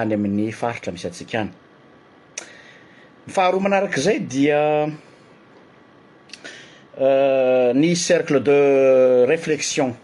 [0.00, 0.52] aydny
[6.98, 9.94] euh, cercle de réflexion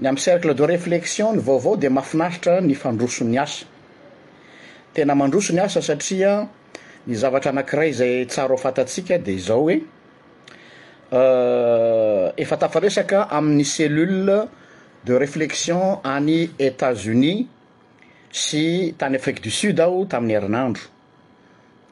[0.00, 3.66] ny am'y cercle de réflexion ny vaovao de mahafinaritra ny fandrosony asa
[4.96, 6.48] tena mandrosony asa satria
[7.06, 9.76] ny zavatra anankiray zay tsara eo fatatsika de izao hoe
[11.12, 14.38] euh, eftafaresaka amin'ny cellule
[15.04, 17.46] de réflexion any états-unis
[18.34, 20.82] sy tany afrique du sud aho tamin'ny herinandro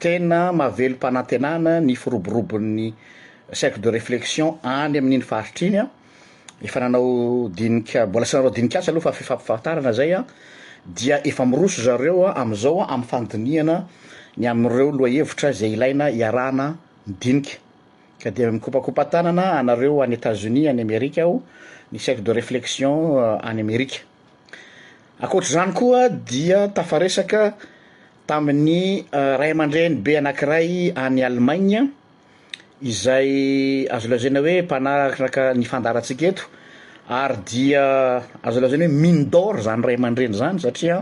[0.03, 2.93] tena mavelom-panantenana ny firoborobo'ny
[3.53, 5.87] cercle de réflexion any amin'iny airinyaasoaoamyfaaka
[18.35, 21.43] dia mikopakopantanana anareo any étasunis any amerika aho
[21.93, 23.99] ny cercle de réflexion euh, any amerika
[25.23, 27.55] akoatra zany koa dia tafaresaka
[28.27, 31.95] tamin'ny eh, ray aman-dreny be anankiray any allemagne
[32.83, 36.45] izay azo lazana hoe mpanaraka nyfandarantsika eto
[37.23, 37.87] ary dia
[38.49, 40.97] azolazana hoe mindor zany ray aman-dreny zany satria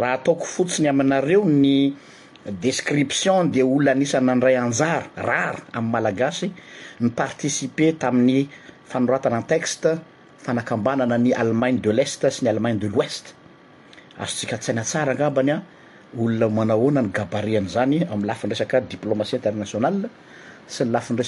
[0.00, 1.92] raha ataoko fotsiny aminareo ny
[2.64, 6.48] description de ola anisany nandray anjara rara ami'y malagasy
[7.04, 8.48] ny participe tamin'ny
[8.90, 9.92] fanoratana texte
[10.42, 13.34] fanakambanana ny allemagne de l'est sy ny allemagne de l'oest
[14.18, 15.62] azotsika tsyainatsaranabanya
[16.16, 20.08] olona manahoana ny gabariany zany amy lafinresaka diplômatye international
[20.66, 21.20] syny laekny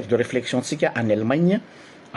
[0.09, 0.87] de réflexionsika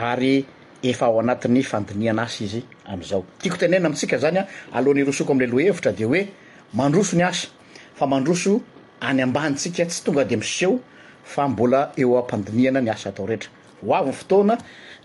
[0.01, 2.61] ayallmanetyfadiniana asy izy
[2.93, 8.53] amzaotiakotnena amtsika zanyalo'nrosoko amle lohevraoonfa madroso
[9.01, 10.79] anybntsika tsy tonga demiseo
[11.23, 14.55] fa mbola eo ampandiniana nyasaatao rehetraaotoana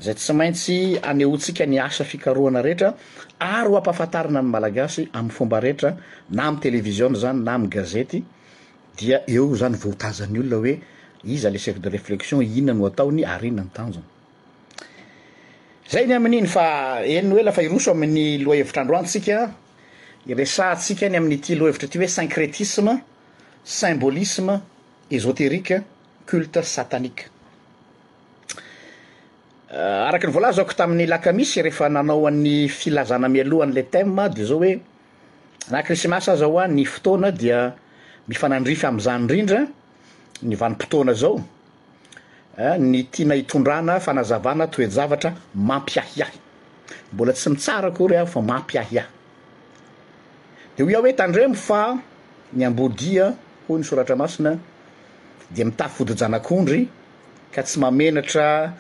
[0.04, 2.94] zay tsy maintsy aneotsika ni asa fikaroana retra
[3.38, 5.90] ary oampaafantarana ny malagasy amin'y fomba rehetra
[6.30, 8.22] na amy télevisio zany na amiy gazety
[8.98, 10.74] dia eo zanyaany olona hoe
[11.34, 14.02] izy lese de réflexion inano ataony arialotyoe
[22.08, 22.94] sncrétisme
[23.64, 24.60] symbôlisme
[25.10, 25.82] ezoteriqe
[26.26, 27.02] culte satanikenyvlaako
[29.72, 37.72] euh, tamin'yakaisyrea nanaoan'ny filazanamialohany la tema de zao oenakrsy masazahoa ny fotona dia
[38.28, 39.66] mifanandrify amzanyindrindra
[40.42, 41.14] ny vanitona
[50.74, 51.98] zaoninaonoetandremo fa
[52.56, 53.32] nyamboia
[53.66, 54.54] ho ny soratra masina
[55.50, 56.86] dea mitafodyjanak'ondry
[57.54, 58.72] ka tsy mamenatra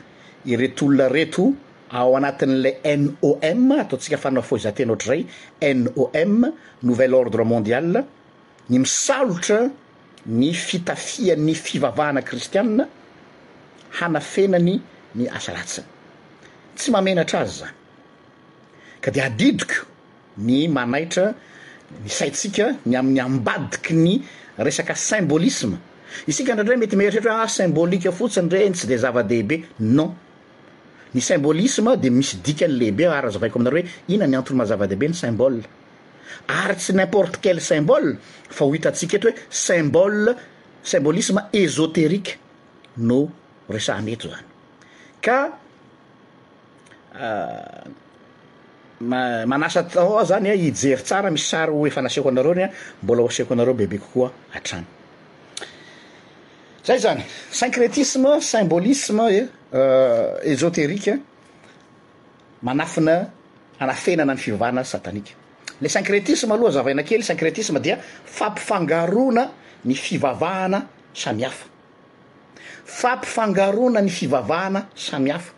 [0.46, 1.44] ireto olona reto
[1.98, 6.54] ao anatin'la nom atao ntsika afanao fo izahatena ohatra iray nom
[6.86, 7.88] nouvell ordre mondial
[8.70, 9.60] ny misalotra
[10.40, 12.84] ny fitafiany fivavahana kristiana
[14.00, 14.72] hanafenany
[15.18, 15.86] ny asalatsiny
[16.78, 17.68] tsy mamenatra azy za
[19.02, 19.78] ka de adidika
[20.46, 21.26] ny manaitra
[22.04, 24.12] ny saitsika ny amin'ny ambadiky ny
[24.58, 25.78] resaka symbolisme
[26.28, 29.56] isikandraindray mety miheritr hetra he ah symbolique fotsiny reny tsy de zava-dehibe
[29.98, 30.10] non
[31.14, 35.54] ny symbolisme de misy dikan' lehibe arazavaiko aminareo oe ina ny antolo mazava-dehibe ny symbol
[36.58, 38.16] ary tsy n importe quel symbole
[38.56, 40.36] fa ho hitantsika etry hoe symbole
[40.92, 42.32] symbolisme esotérique
[43.08, 43.20] no
[43.70, 44.46] resany eto zany
[45.24, 45.38] ka
[47.16, 47.84] euh,
[49.08, 52.68] manasa taao zany hijery tsara misy sary hoefanaseko anareo ny a
[53.02, 54.84] mbola ho aseako anareo bebe kokoa atrany
[56.86, 61.14] zay zany sincretisme symbolisme eh, euh, e ezoterike
[62.62, 63.26] manafina
[63.80, 65.34] anafenana ny fivavahana satanike
[65.80, 69.50] le sincretisme aloha zavaina kely sincretisme dia fampifangarona
[69.84, 71.66] ny fivavahana sami hafa
[72.84, 75.52] fampifangarona ny fivavahana sami hafa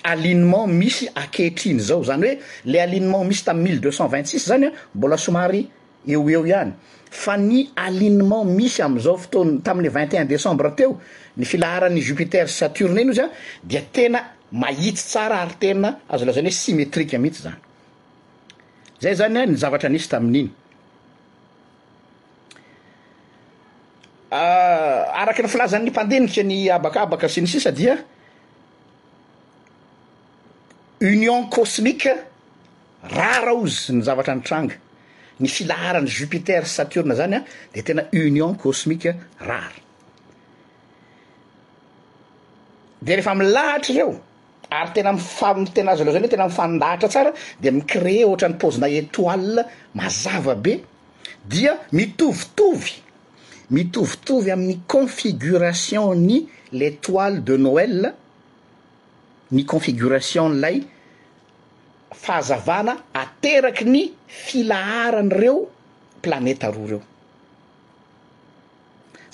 [0.05, 4.27] alinement misy akehitry iny zao zany hoe le alignement misy tam mille deux cent vingt
[4.27, 5.69] six zany a mbola somari
[6.07, 6.73] eo eo ihany
[7.11, 10.99] fa ny alinement misy am'izao fotoan tamin'ny vingtun décembre teo
[11.37, 13.29] ny filaharan'ny jupiter saturne iny izy a
[13.63, 17.61] dia tena mahitsy tsara ary tena azo alaha zany hoe symétrique mhitsy zany
[19.03, 20.51] zay zany a ny zavatra anisy tamin'iny
[24.31, 27.97] ah, araky ny filazanny mpandenika ny abakaabaka sy nisisa dia
[31.01, 32.11] union cosmique
[33.03, 34.82] raha raha ozy ny zavatra nitranga
[35.43, 37.45] ny filaharany jupiter saturne zany a
[37.75, 39.11] de tena union cosmique
[39.41, 39.81] rara
[43.03, 44.13] de rehefa milahatra reo
[44.79, 49.65] ary tena mifatena azy aloh zany hoe tena mifandahatra tsara de micrée ohatran'ny pozina étoile
[50.01, 50.77] mazava be
[51.55, 52.95] dia mitovitovy
[53.77, 56.39] mitovitovy amin'ny configuration ny
[56.73, 58.13] létoile de noël
[59.53, 60.79] ny configuration n'lay
[62.15, 65.67] fahazavana ateraky ny filaharan'reo
[66.23, 67.03] planeta roa reo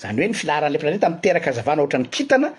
[0.01, 2.53] zany hoe ny filaharan'le planeta miteraky azavana ohatrany kintana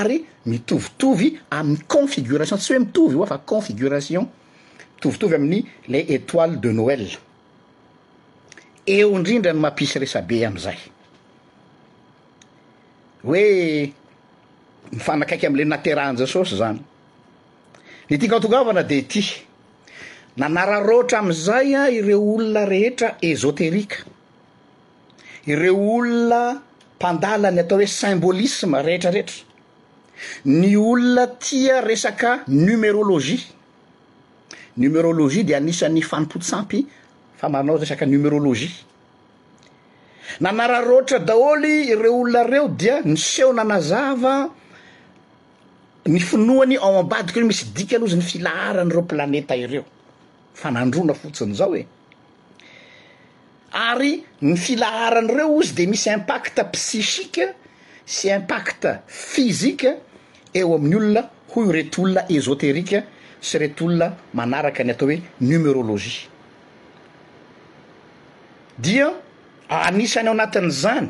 [0.00, 4.28] ary mitovitovy amin'ny configuration tsy hoe mitovy oa fa configuration
[4.94, 7.04] mitovitovy amin'ny le étoile de noël
[8.86, 10.78] eo indrindra ny mampisy resabe am'izay
[13.24, 13.90] hoe
[14.92, 16.78] mifanakaiky am'le nateraanjesosy zany
[18.10, 19.24] ny ty kantogavana de ity
[20.36, 23.96] nanara roatra am'izay a ireo olona rehetra ezoterika
[25.46, 26.40] ireo olona
[26.98, 29.44] mpandalany atao hoe symbolisme rehetrarehetra
[30.44, 33.44] ny olona tia resaka numérologia
[34.80, 36.80] numérolojie de anisan'ny fanimpotsampy
[37.40, 38.70] fa manao resaka numérologia
[40.40, 44.34] nanara roatra daholy ireo olona reo dia ny sehonanazava
[46.06, 49.84] ny finoany ao amambadiko ireo misy dika al'ozy ny filaharanyreo planeta ireo
[50.60, 51.82] fanandrona fotsiny zao oe
[53.72, 57.46] ary ny filaharan'reo izy de misy impact psichique
[58.04, 59.92] sy impacte phisique
[60.58, 61.22] eo amin'ny olona
[61.54, 63.02] ho rety olona esoterique
[63.40, 66.28] sy rety olona manaraka ny atao hoe numérologie
[68.78, 69.08] dia
[69.68, 71.08] anisany ao anatin'zany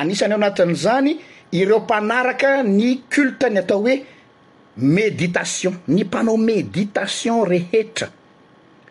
[0.00, 1.12] anisany ao anatin'zany
[1.52, 3.96] ireo mpanaraka ny culte ny atao hoe
[4.76, 8.08] méditation ny mpanao méditation rehetra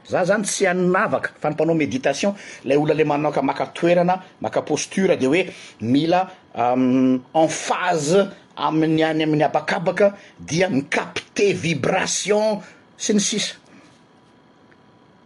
[0.09, 4.61] za zany tsy aninavaka fa ny mpanao méditation lay olo le manaoka maka toerana maka
[4.61, 5.45] posture de hoe
[5.81, 12.59] mila euh, en phase amin'ny any amin'ny habakabaka dia ny capté vibration
[12.97, 13.55] sy ny sisa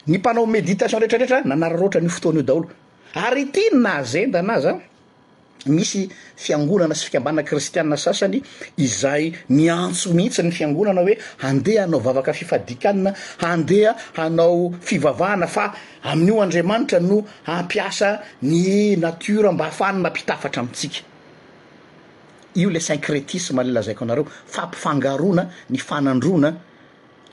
[0.08, 2.70] ny mpanao méditation rehtra rehetra nanara roatra nyo fotoany'io daholo
[3.16, 4.80] ary ty na zenda nazy a ah.
[5.68, 8.42] misy fiangonana sy fikambana kristianna sasany
[8.78, 16.42] izay niantso mihitsy ny fiangonana hoe handeha hanao vavaka fifadikanna handeha hanao fivavahana fa amin'io
[16.42, 21.02] andriamanitra no hampiasa ny nature mba afahany mampitafatra amintsika
[22.56, 26.56] io le sincrétisme ale lazaiko anareo fampifangarona ny fanandrona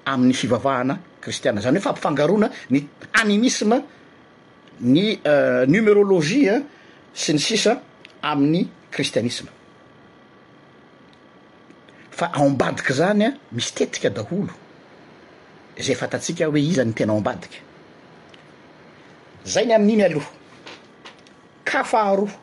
[0.06, 2.84] amin'ny fivavahana kristianna zany hoe fampifangarona ny
[3.22, 3.74] animisme
[4.80, 6.62] ny euh, numérolojie
[7.14, 7.80] sy ny sisa
[8.24, 9.50] amin'ny kristianisme
[12.14, 14.52] fa aombadika zany a misy tetika daholo
[15.86, 17.58] zay fantatsika hoe izany tena aombadika
[19.54, 20.30] zay ny amin'iny aloha
[21.68, 22.34] kafaharoa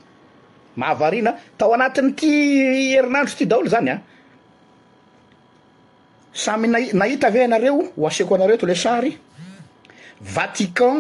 [0.79, 2.27] mahavariana tao anatiny ty
[2.95, 3.97] herinandro ty daholo zany a
[6.43, 9.17] samy nahi- nahita ave anareo ho aseako anareo eto le sary
[10.21, 10.97] vatican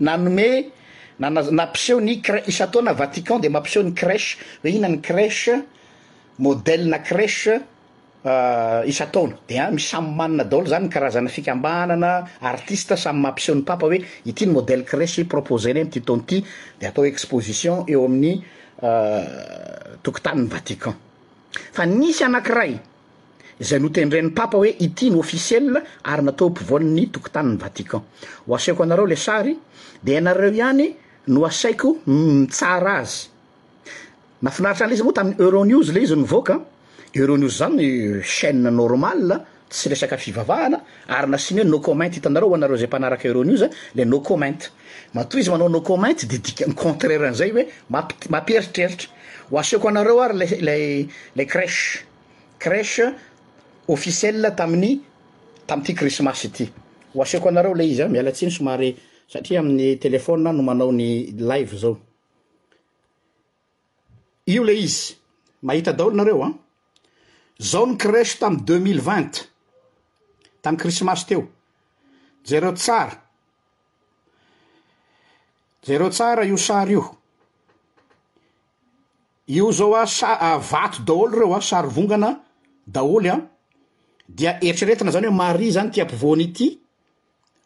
[0.00, 0.77] nanome
[1.18, 5.52] nampiseho ny isataona vatican de mampiseho ny crèche oe inany crèche
[6.38, 7.54] modelena crèche
[8.24, 12.10] euh, isataona de ah, missamymanina daolo zany nkarazana fikambanana
[12.40, 13.98] artiste samy mampisehony papa hoe
[14.30, 16.38] ity ny modele crèche proposena amtyton ty
[16.80, 18.34] de atao exposition eo amin'ny
[18.82, 20.96] euh, tokontanny vaticana
[21.86, 22.78] ny anairay
[23.58, 28.02] zay notendren'ny papa hoe ity no officiel ary natao hompivon'ny tokontaniny vatican
[28.54, 29.56] asako anareo lesary
[30.02, 30.88] de anareo hany
[31.28, 32.46] saois mm,
[34.46, 36.60] aznafinaitra nley izy moa tamin'y euronews le izy nivoka
[37.14, 42.86] euronews zany chaîne normal tsy resaka fivavahana ary nasin oe nocommante hitanareo ho anareo zay
[42.86, 44.70] mpanaraky euronews le nocommante
[45.14, 47.64] matoy izy manao nocommante de dika ny contrairean'izay hoe
[48.30, 49.08] mampieritreritry
[49.52, 52.04] o asako anareo ary lale crèche
[52.60, 53.12] crèche
[53.88, 55.00] officiel tamin'ny
[55.66, 56.70] tamiity crismasy ity
[57.14, 58.80] oasko anareo le izy a mialatsiny somar
[59.28, 61.96] satria amin'ny telefôna no manao ny live zao
[64.48, 65.14] io le izy
[65.62, 66.52] mahita daholo nareo a ah.
[67.60, 69.50] zao ny creche tam deux mille vingt
[70.62, 71.42] tam' krismasy teo
[72.46, 73.20] zereo tsara
[75.84, 77.04] zereo tsara io sary io
[79.46, 82.32] io zao a ah, sa ah, vato daholo reo a sary vongana
[82.86, 83.36] daholy a
[84.28, 86.80] dia eritreretina zany hoe mari zany tyampivony ity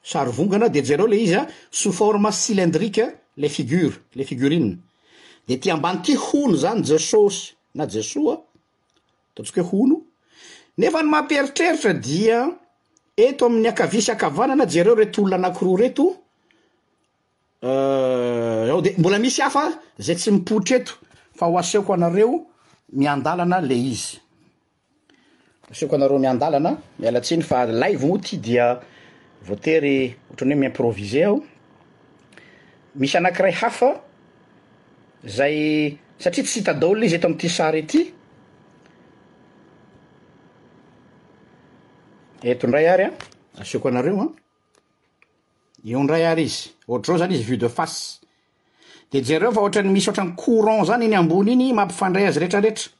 [0.02, 3.06] sary vongana de jereo le izy a ah, sofforma cylindriqe
[3.36, 4.74] le figure le figurin
[5.48, 8.42] de ty ambany ty hono zany jesôsy na jesoa
[9.34, 9.60] atontsi
[14.36, 16.16] oa jereo rety olona aao
[18.66, 22.46] eoo de mbola miy aatsy ioireoaaeko aaeo
[22.92, 23.98] miadalanae i
[25.70, 28.80] aseko anareo miandalana mialatsiny fa laivo mo ty dia
[29.44, 31.42] voatery ohatrany hoe miimprovise aho
[33.00, 33.88] misy anankiray hafa
[35.24, 38.00] zay satria tsy htadaholona izy eto amty sary ety
[42.50, 43.08] etondray ary a
[43.60, 44.28] aseko anareo a
[45.90, 48.20] iondray ary izy ohatr reo zany izy vu de fase
[49.12, 52.90] de jereo fa ohatrany misy ohatrany courant zany iny ambony iny mampifandray azy retraretra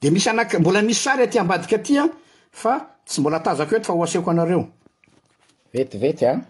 [0.00, 2.08] de misy anak mbola mis sary aty hambadika atya
[2.50, 4.68] fa tsy mbola tazako eto fa ho aseko anareo
[5.74, 6.42] vetivety a ah.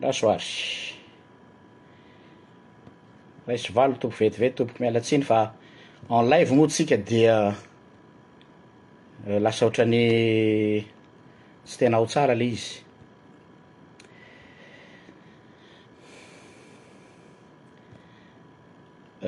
[0.00, 0.50] lasoary
[3.46, 5.38] raisy valo tomboky vetivety tomboky mialatsiny fa
[6.18, 7.36] enlive motsika dia
[9.26, 9.98] eh, lasa oatrany
[11.66, 12.70] tsy tena aho tsara le izy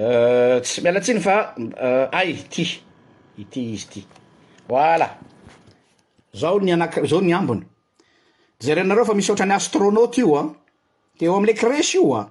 [0.01, 1.37] eh, tsy mialatsiny fa
[1.89, 2.63] eh, ay ty
[3.43, 4.01] ity izy ty
[4.77, 5.09] oala
[6.37, 7.65] zao nyanak zao ny ambony
[8.61, 10.43] zarenareo fa misy ohatra ny astronate ioa
[11.19, 12.31] te o amle krecy io a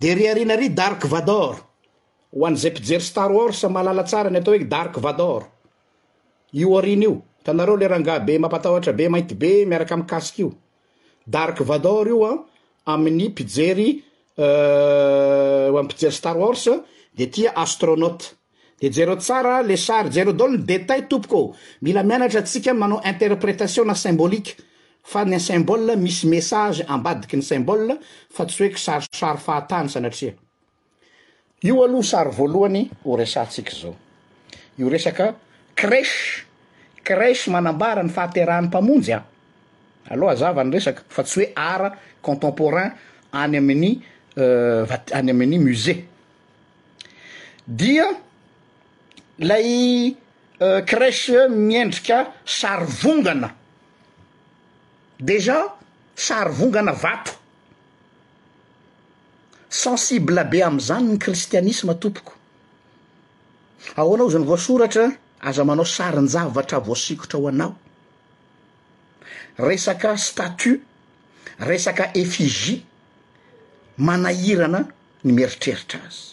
[0.00, 1.54] de ry arinary dark vadôr
[2.34, 5.42] ho an'zay pijery starwors malala tsara ny atao hoe dark vadôr
[6.52, 10.50] io ariny io tanareo le rangabe mampatahoatra be mainty be miaraka am kasiky io
[11.26, 12.46] dark vadôr io a
[12.94, 13.88] amin'ny pijery
[14.38, 16.62] euh, oay pijery starwors
[17.16, 18.39] de tia astronate
[18.80, 23.86] de jero tsara le sary jero dalny detal tompok eo mila mianatra atsika manao interprétation
[23.86, 24.56] na symbolike
[25.02, 27.92] fa ny symbol misy message ambadiky ny symbol
[28.32, 30.32] fa tsy hoe k sarosary fahatany sanatria
[31.62, 33.96] io aloha sary voalohany o resatsika zao
[34.78, 35.34] io resaka
[35.74, 36.44] crèce
[37.04, 39.20] crèche manambara ny fahaterahany mpamonjy a
[40.10, 42.92] aloha azavany resaka fa tsy hoe ara contemporain
[43.32, 44.00] any amin'ny
[44.36, 46.04] euh, a any amin'ny musee
[47.66, 48.08] dia
[49.40, 50.14] lay
[50.62, 53.50] euh, crèche miendrika sary vongana
[55.18, 55.76] dejà
[56.14, 57.32] sary vongana vato
[59.68, 62.34] sensible be am'izany ny kristianisme tompoko
[64.00, 65.06] ao anao zany voasoratra
[65.48, 67.72] aza manao sarinjavatra voasikotra ho anao
[69.68, 70.80] resaka statut
[71.68, 72.76] resaka efigie
[74.08, 74.80] manahirana
[75.24, 76.24] ny mieritreritra azy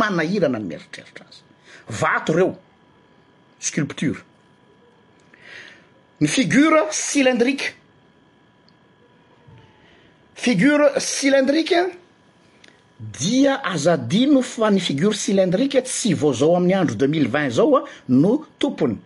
[0.00, 1.40] manahirana ny mieritreritra azy
[1.90, 2.56] vato reo
[3.58, 4.18] sculpture
[6.20, 7.74] ny figure cylindrique
[10.34, 11.80] figure cylindrique
[13.18, 17.76] dia azadi no fa ny figure cylindrikue tsy vozao amin'ny andro deux mille vingt zao
[17.76, 18.96] a no tompony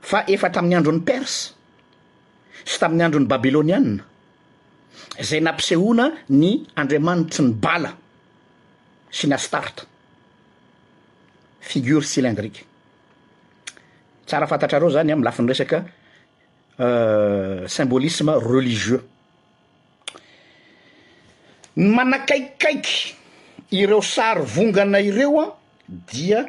[0.00, 1.52] fa efa tami'ny androny perse
[2.66, 4.00] sy tamin'ny androny babyloniane
[5.22, 7.92] zay nampisehoana ny andriamanitry ny bala
[9.16, 9.84] sy ny astarte
[11.66, 12.64] figure cylindrique
[14.26, 15.78] tsara fantatrareo zany amlafinyresaka
[16.84, 19.02] euh, symbolisme religieux
[21.76, 23.14] ny manakaikikaiky
[23.82, 25.58] ireo sary vongana ireo a
[26.12, 26.40] dia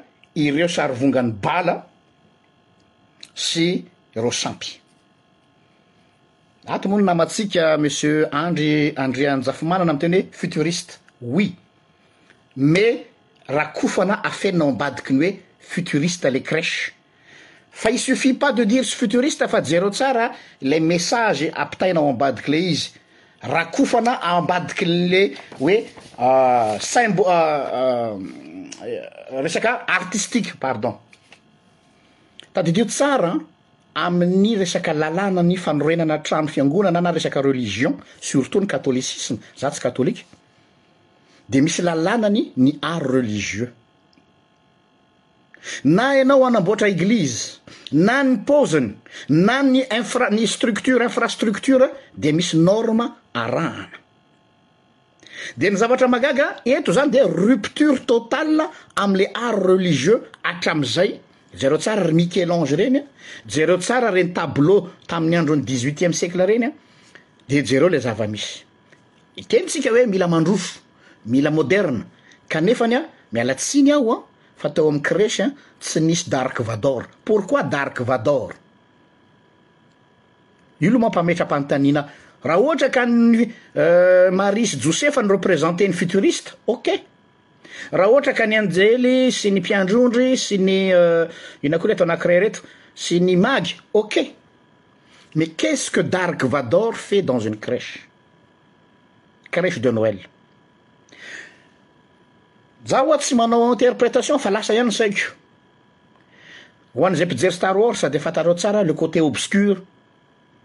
[0.46, 1.78] ireo sary vongany bala
[3.48, 3.66] sy
[4.16, 4.80] reo sampy
[6.68, 8.72] ato moa no namatsika monsieur andry
[9.06, 11.50] andrianyjafomanana am teny hoe futuriste ui
[12.56, 13.00] mais
[13.48, 16.92] rahakofana afeninao ambadikiny hoe futuriste le crèche
[17.72, 20.30] fa i suffit pas de diry sy futuriste fa jereo tsara
[20.62, 22.94] le message ampitainao ambadiky le izy
[23.42, 25.24] rahakofana ambadikynle
[25.62, 25.80] oe
[26.90, 27.20] smb
[29.44, 30.98] resaka artistiqe pardon
[32.54, 33.36] tadidio tsara
[33.96, 39.82] amin'ny resaka lalàna ny fanorenana trano fiangonana ana resaka religion surtout ny katholicisme za tsy
[39.82, 40.26] katholike
[41.48, 43.70] de misy lalànany ny art religieux
[45.84, 47.60] na ianao anamboatra église
[47.92, 48.96] na nypoziny
[49.30, 53.96] na ny infra- ny structure infrastructure de misy norme arahana
[55.56, 61.20] de ny zavatra magaga eto zany de rupture totale am'le art religieux hatramizay
[61.60, 63.04] jereo tsara ry michelange reny a
[63.50, 66.72] jereo tsara reny tableau tamin'ny androny dixhuitième secle reny a
[67.48, 68.66] de jereo la zavamisy
[69.38, 70.84] itenytsika hoe mila mandrofo
[71.28, 72.04] mlamoderne
[72.48, 74.18] kanefany ah mialatsiny aho a
[74.56, 78.54] fa tao am'y crèche an tsy nisy dark vador pourquoi d'ark vadôr
[80.80, 82.02] i loh mampametrampantanina
[82.44, 83.52] raha ohatra kany
[84.32, 86.88] marisy josepha ny euh, représente ny futuriste ok
[87.92, 91.28] raha ohatra ka ny anjely sy ny mpiandrondry sy ny euh,
[91.62, 92.60] inakole atao anakiray reto
[92.96, 94.16] sy ny magy ok
[95.36, 98.08] mai quece que dark vador fait dans une crèche
[99.52, 100.22] crèche de noël
[102.88, 105.36] za oha tsy manao interprétation fa lasa ihany saiko
[106.96, 109.76] ho a'n'izay mpijery star wars sady fantareo tsara le côté obscur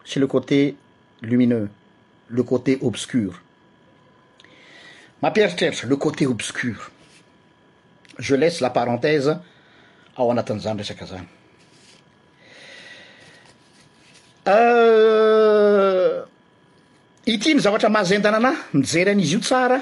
[0.06, 0.76] sy le côté
[1.22, 1.68] lumineux
[2.30, 3.40] le côté obscur
[5.22, 6.90] mampieritreritra le côté obscur
[8.18, 9.42] je laisse la parenthèsa
[10.16, 11.26] ao anatin'izany resaka zany
[14.46, 16.22] euh,
[17.26, 19.80] ityny zavatra mazendana ana mijery an'izy io tsara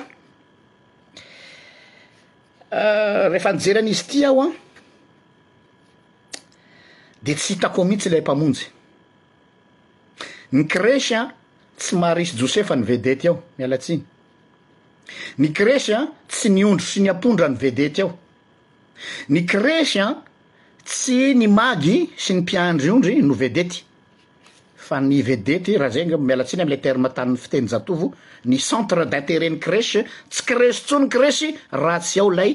[2.72, 4.48] Eh, rehefa nijery an'izy ty aho a
[7.24, 8.64] de tsy hitako mihitsy ilay mpamonjy
[10.56, 11.28] ny crese an
[11.78, 14.02] tsy marisy josefa ny vedety aho mialatsiny
[15.38, 18.14] ny crese an tsy niondro sy ni apondra ny vedety aho
[19.35, 20.14] ny crese an
[20.87, 23.83] tsy nimagy sy ny mpiaandry ondry no vedety
[24.90, 28.07] fanyvede ty raha zagny mialatsiny amle terme tanny fitenyjatovo
[28.50, 30.00] ny centre d'intere-ny crèche
[30.33, 31.48] tsy crecy tsony crecy
[31.83, 32.53] raha tsy ao lay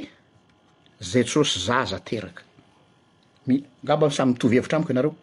[1.12, 2.44] jesosy zaza teraka
[3.48, 3.56] mi
[3.88, 5.14] gabo samy itovy hevitra amiko anareo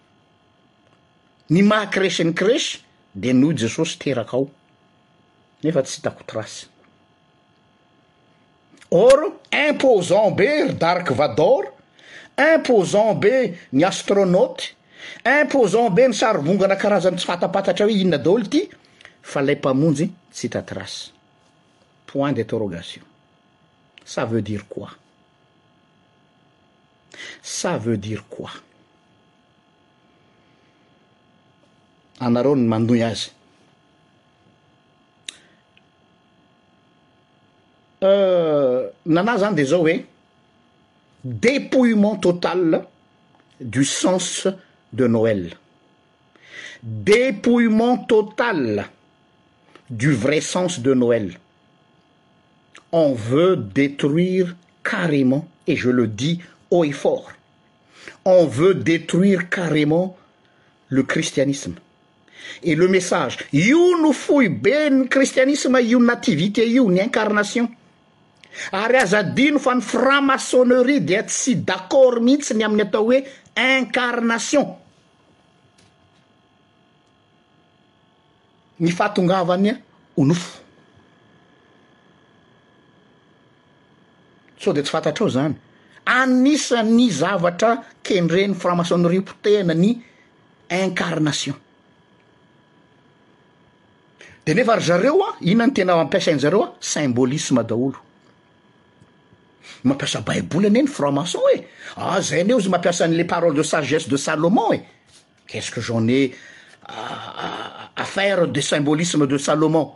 [1.54, 2.74] ny maha creceny crècy
[3.22, 4.48] de no jesosy teraka ao
[5.62, 6.62] nefa tsy hitako trase
[9.02, 9.18] or
[9.66, 10.50] imposant be
[10.84, 11.64] dark vador
[12.52, 13.34] imposant be
[13.76, 14.64] ny astronaute
[15.24, 18.62] imposant be ny sary vongana karazany tsy fatapatatra hoe inona daholo ity
[19.30, 21.10] fa lay mpamonjy tsy hitatrase
[22.06, 23.02] point d'interrogation
[24.04, 24.90] ça veut dire quoi
[27.42, 28.50] sa veut dire quoi
[32.20, 33.30] anareo ny manoy azy
[38.02, 39.98] euh, nana zany de zao hoe
[41.24, 42.84] dépouillement totale
[43.60, 44.48] du sens
[46.84, 48.86] ëdépouillement total
[49.90, 51.38] du vrai sens de noël
[52.92, 57.30] on veut détruire carrément et je le dis au etfort
[58.24, 60.16] on veut détruire carrément
[60.88, 61.74] le christianisme
[62.62, 67.68] et le message io no foui be ny christianisme io nativité io ny incarnation
[68.72, 73.22] ary azadino fa ny fra maçonnerie dia tsy d'acor mihitsiny amin'ny atao oe
[73.62, 74.74] incarnation
[78.82, 79.74] ny fahatongavany a
[80.18, 80.60] o nofo
[84.60, 85.56] so de tsy fantatra ao zany
[86.20, 87.72] anisany zavatra
[88.06, 89.90] kendreny framation ny riopo tena ny
[90.82, 91.54] incarnation
[94.46, 97.98] de nefa ary zareo a inona ny tena ampiasaan'zareo a symbolisme daholo
[99.88, 101.62] mampiasa baiboule any e ny framation e
[102.10, 104.82] a zay ny eo zy mampiasa n'les paroles de sagesse de salomon e
[105.48, 106.20] quesque jaune
[107.96, 109.92] affaire de symbolisme de salomon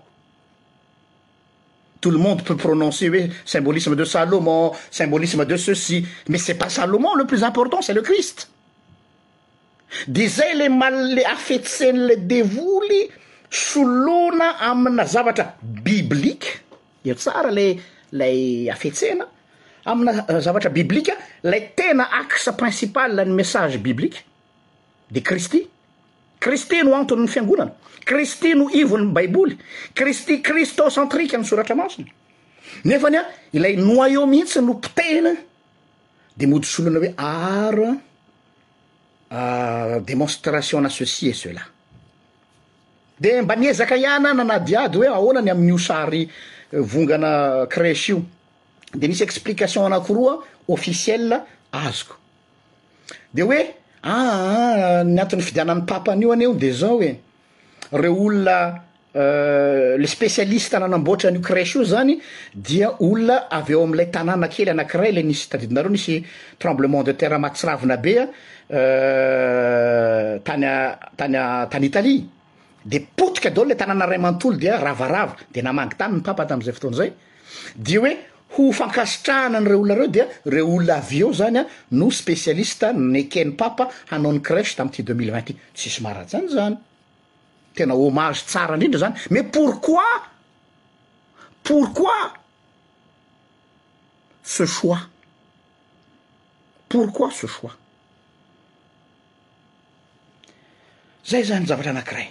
[2.00, 6.68] tout le monde peut prononcer oe symbolisme de salomon symbolisme de ceci mais c'est pas
[6.68, 8.50] salomon le plus important c'est le christ
[10.06, 13.08] de zay le mal le afesen'le devoly
[13.50, 16.62] solona amina zavatra biblique
[17.04, 17.76] eo tsara euh, le
[18.18, 19.26] lay afetsena
[19.86, 24.22] amina zavatra biblika lay tena axe principale ny message biblique
[25.10, 25.66] de christi
[26.38, 27.72] cristi no antony ny fiangonana
[28.04, 29.58] kristi no ivonny baibouly
[29.94, 32.08] cristi cristocentrique ny soratra masina
[32.84, 35.34] nefany a ilay noi ya mihitsy no potehina
[36.36, 37.96] de mhodisoloana hoe ara
[39.30, 41.62] ah, démonstration nassocie sela
[43.20, 46.22] de mba nyezaka iana nana diady hoe ahoana ny amin'n'o sary
[46.72, 48.22] eh, vongana creche io
[48.94, 51.40] de misy explication anakoroaa officiel
[51.72, 52.16] azoko
[53.34, 53.60] de oe
[54.02, 57.20] any ah, ah, antin'ny fidianan'ny papan'io any o de zao oe
[57.92, 58.82] reo olona
[59.16, 62.18] euh, le spécialise tanàanam-boatra an'io crache io zany
[62.54, 66.24] dia olona avy eo amlay tanàna kely anakiray le nisy tadidinareo nisy
[66.58, 68.26] tremblement de terre mahatsiravina bea
[68.72, 70.76] euh, tany a
[71.16, 72.24] tany a tany italie
[72.86, 76.44] de potika da o le tanàna ray amantolo dia ravarava de namangy tany ny papa
[76.46, 77.12] tam'zay fotoany zay
[77.74, 78.14] di oe
[78.72, 83.88] fankasitrahanany reo olona reo dea reo olona avy eo zany a no specialiste nekeny papa
[84.10, 86.76] hanao n'ny crèche tamyity deux mille vingt i tsisy maratsy any zany
[87.76, 90.04] tena homage tsara indrindra zany ma pourquoi
[91.62, 92.32] pourquoi
[94.42, 94.98] ce coix
[96.88, 97.70] pourquoi ce shoi
[101.26, 102.30] zay zany zavatra anakiray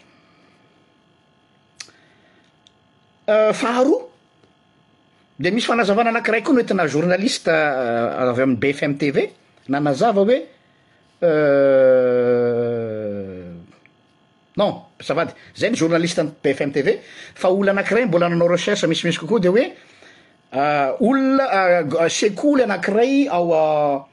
[3.29, 4.14] euh, faharo
[5.37, 9.25] de misy fanazavana anakiray koa no oetina journaliste euh, avy ami'y bfmtv
[9.67, 10.37] nanazava hoe
[11.23, 13.53] euh,
[14.57, 16.95] non savady zay ny journaliste bfmtv
[17.35, 19.71] fa oo anakiray mbola nanao recherche misimisy kokoa de oe euh,
[21.01, 24.05] olona sekoly anakiray aoa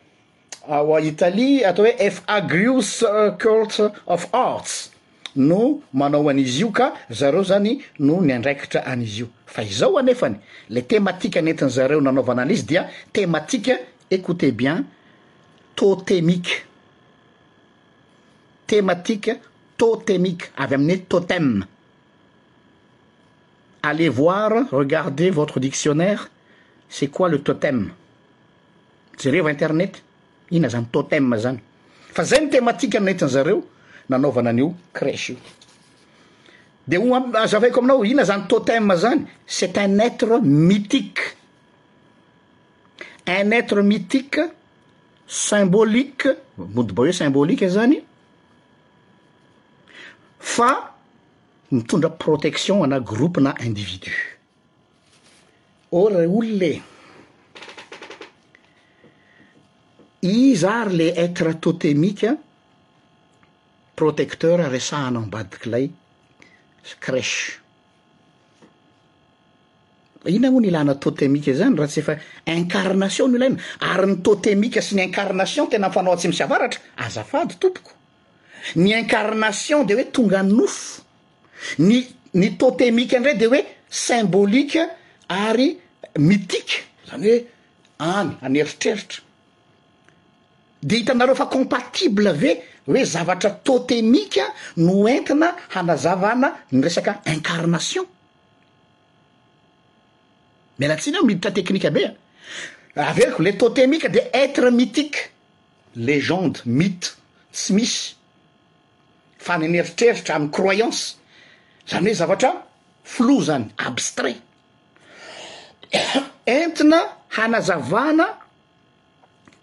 [0.68, 3.04] aoa italie atao hoe f agrews
[3.38, 4.91] cult of arts
[5.36, 10.36] nomanao an'izy io ka zareo zany no niandraikitra an'izy io fa izao anefany
[10.70, 13.72] le thématike anentin' zareo nanaovana alizy dia thématike
[14.10, 14.84] écoutez bien
[15.74, 16.64] totemiqe
[18.66, 19.38] thématike
[19.76, 21.64] totemiqe avy amin'ny toteme
[23.82, 26.28] aller voir regarder votre dictionnaire
[26.90, 27.90] c'est quoi le toteme
[29.18, 30.02] jereva internet
[30.50, 31.58] ina zany tote zany
[32.12, 33.64] fa zay ny thématike entin'zareo
[34.08, 35.36] nanaovana an'io crèche io
[36.86, 41.22] de hozavaiko aminao ina zany toteme zany c'est un être mythique
[43.26, 44.40] un être mythique
[45.26, 47.98] symbolique mondy ba hoe symbolique zany
[50.38, 50.72] fa
[51.70, 54.10] mitondra protection ana groupe na individu
[55.92, 56.82] ora olone
[60.22, 62.26] iz ary le etre totemique
[64.02, 65.84] protecteur resahana mbadik'lay
[67.04, 67.40] crèche
[70.36, 72.14] ina moa ny ilana totemike zany raha tsy efa
[72.56, 73.58] incarnation no ilaina
[73.92, 77.92] ary ny totemike sy ny incarnation tena mifanao atsy misy avaratra azafady tompoko
[78.82, 80.86] ny incarnation de hoe tonga n nofo
[81.86, 81.94] ny
[82.40, 83.60] ny totemike ndray de hoe
[84.06, 84.82] symbolike
[85.46, 85.68] ary
[86.28, 86.76] mitiqe
[87.08, 87.40] zany hoe
[88.20, 89.18] any aneritreritra
[90.82, 98.06] dehitanareo fa compatible ave hoe zavatra totemika no entina hanazava na ny resaka incarnation
[100.78, 102.10] mialatsina eo miditra teknikue be
[102.96, 105.30] averyko le totemiqe de etre mytiqe
[105.96, 107.08] légende myte
[107.52, 108.14] tsy misy
[109.38, 111.16] faneneritreritra am'y croyance
[111.88, 112.52] zany hoe zavatra
[113.04, 114.42] flo zany abstrait
[116.58, 118.26] entina hanazavana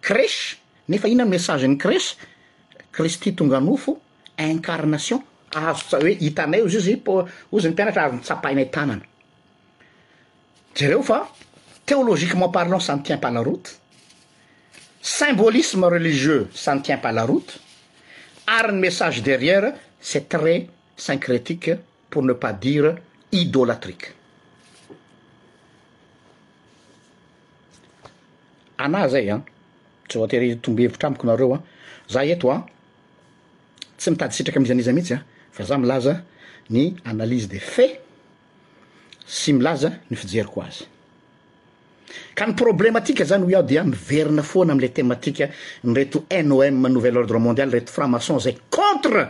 [0.02, 0.59] crèche
[0.90, 2.18] nefa ihina ny message ny crèce
[2.92, 4.00] christi tonga nofo
[4.38, 5.22] incarnation
[5.54, 7.24] azo sa hoe hitanay ozy izy ô
[7.54, 9.06] ozy ny mpianatra ary nitsapahinay tanana
[10.76, 11.20] zereo fa
[11.86, 13.70] théologiquement parlant sany tiem pa la route
[15.02, 17.54] symbolisme religieux sany tiem pa la route
[18.58, 21.72] ary ny message derrière c'est très syncrétique
[22.10, 22.96] pour ne pas dire
[23.32, 24.08] idolatrique
[28.78, 29.42] anazay a
[30.10, 31.62] tster tomba hevitra amiko nareo a ah.
[32.10, 32.64] za eto a ah,
[33.98, 35.24] tsy mitady sitraka amiizan'iza mihitsy a ah.
[35.52, 36.22] fa za milaza
[36.70, 38.00] ny analyse des faits
[39.28, 40.84] sy milaza ny fijeriko azy
[42.36, 45.50] ka ny problematika zany ho iaho dia miverina foana amla thématika
[45.84, 49.30] nyreto nomnouvell ordre mondial reto framaçon zay contre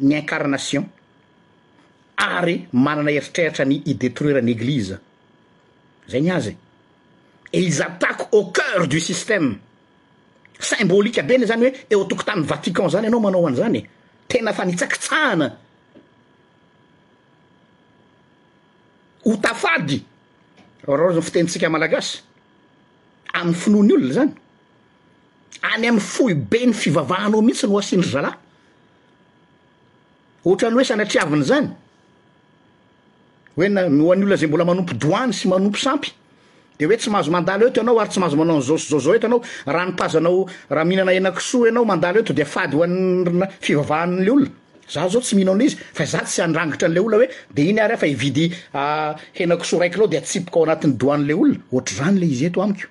[0.00, 0.84] ny incarnation
[2.16, 4.98] ary manana eritreritra ny idetruiranyéglise
[6.08, 6.56] zay ny azy
[7.52, 9.58] eiz atako au ceur du systeme
[10.58, 13.86] sembolika be ne zany hoe eo atoko tamin'y vatican zany ianao manao an'izany e
[14.28, 15.56] tena fa nitsakitsahana
[19.24, 20.04] otafady
[20.82, 22.18] a raha rao zany fotentsika malagasy
[23.34, 24.32] amn'ny finony olona zany
[25.62, 28.34] any am'ny foybe ny fivavahanao mihitsy no ho asindry zalahy
[30.44, 31.68] ohatrany hoe sanatriaviny zany
[33.56, 36.12] hoe na nho an'n' olona zay mbola manompo dohany sy manompo sampy
[36.86, 42.32] oe tsy mahazo mandaleto anao ary tsy mahazo manao njosizaozao eto anao rahanipazonaorahaihinana enankiso anaomandaleto
[42.40, 44.50] defadyhafivavahan'le olona
[44.92, 48.52] za zao tsy mihina o izy fa za tsy andragitra n'le olona oede iny aryfavi
[48.74, 52.62] ah, henankiso raiky loa de atsioka ao anatin'ny doan'le olona ohatra rany le izy eto
[52.62, 52.88] amiko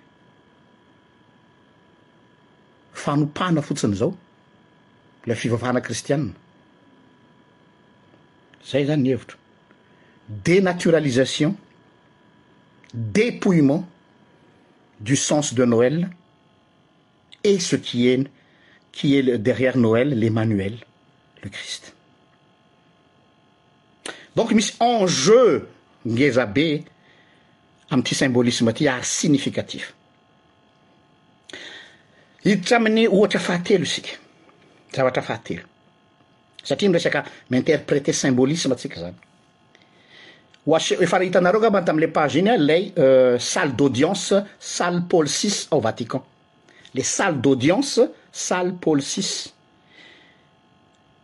[3.04, 4.12] fanopana fotsiny zao
[5.26, 6.32] la fivavahana kristiana
[8.72, 9.38] zay zany nhevitra
[10.44, 11.56] denaturalisation
[12.94, 13.88] dépouillement
[15.00, 16.10] du sens de noël
[17.44, 18.24] et ce qui e
[18.92, 20.78] qui est derrière noël l'émanuel
[21.44, 21.94] le christ
[24.36, 25.68] donc misy enjeu
[26.08, 26.82] eza be
[27.92, 29.94] amiity symbolisme aty ary significatif
[32.44, 34.14] hiditra amin'ny ohatra fahatelo isika
[34.96, 35.64] zavatra fahatelo
[36.64, 39.18] satria mi resaka miinterpréte symbolisme atsika zany
[40.76, 45.80] aefarahitanareo ga ma tamle page iny a lay euh, salle d'audience salle pôl six ao
[45.80, 46.22] vatican
[46.94, 48.02] le salle d'audience
[48.32, 49.54] salle pôl six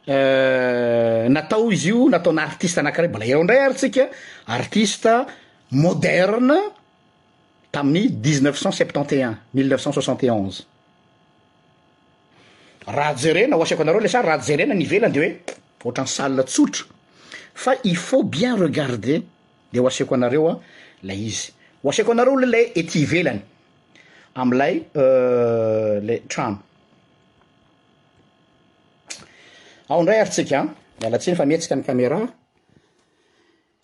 [0.08, 4.08] euh, natao izy io nataona artiste anakiray bola iao ndray ary tsika
[4.48, 5.12] artiste
[5.72, 6.56] moderne
[7.72, 10.64] tamin'ny dixneuf cent septantetun mille neufcent soixantetonze
[12.88, 15.34] rajerena o asiako anareo le sa rahajerena nivelany de hoe
[15.80, 16.86] fa ohatrany sall tsotra
[17.54, 19.22] fa i faut bien regarder
[19.74, 20.54] de aseko anareoa
[21.04, 22.62] la izyaeo are le
[24.36, 26.56] enyamlay euh, leadray
[29.90, 30.26] alany
[31.42, 32.28] fa esik nama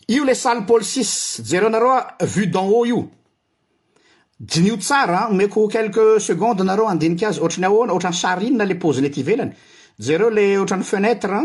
[0.10, 1.10] io le sale pôly six
[1.50, 2.00] jereo narea
[2.34, 3.02] vu den aut io
[4.40, 9.52] dinio tsara meko quelque seconde nareo andinik azy orny aoana oatrny arina lepôzinytelany
[10.00, 11.40] jereo le ohatranyfenetre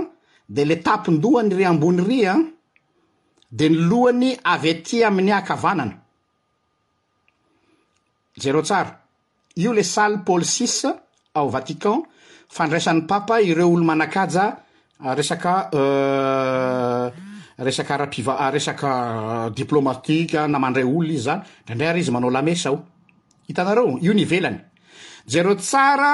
[0.48, 2.37] de le tapondohany ry ambony ry a
[3.57, 5.95] de ny lohany avy ty amin'ny aakavanana
[8.43, 8.90] jereo tsara
[9.62, 10.85] io le salle pôly sis
[11.38, 12.03] ao vatican
[12.57, 14.45] fandraisan'ny papa ireo olo manakaja
[15.05, 15.53] ah, resaka
[17.67, 19.14] resak euh, ara-piva resaka ah,
[19.45, 22.83] ah, diplômatika na mandray olo izy zany dra ndray ary izy manao lamesa ao
[23.49, 24.59] hitanareo io nivelany
[25.27, 26.12] jereo tsara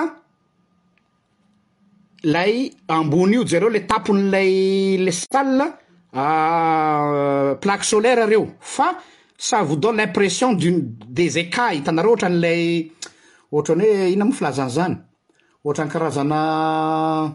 [2.22, 5.79] lay ambony io jereo le tapon'lay le sal
[6.12, 8.96] Ah, euh, plaque solaira reo fa
[9.38, 12.90] savodone limpression du des écal tanareo oatran'lay
[13.52, 14.96] ohatrany oe inona mi filazany zany
[15.64, 17.26] ohatrany karazana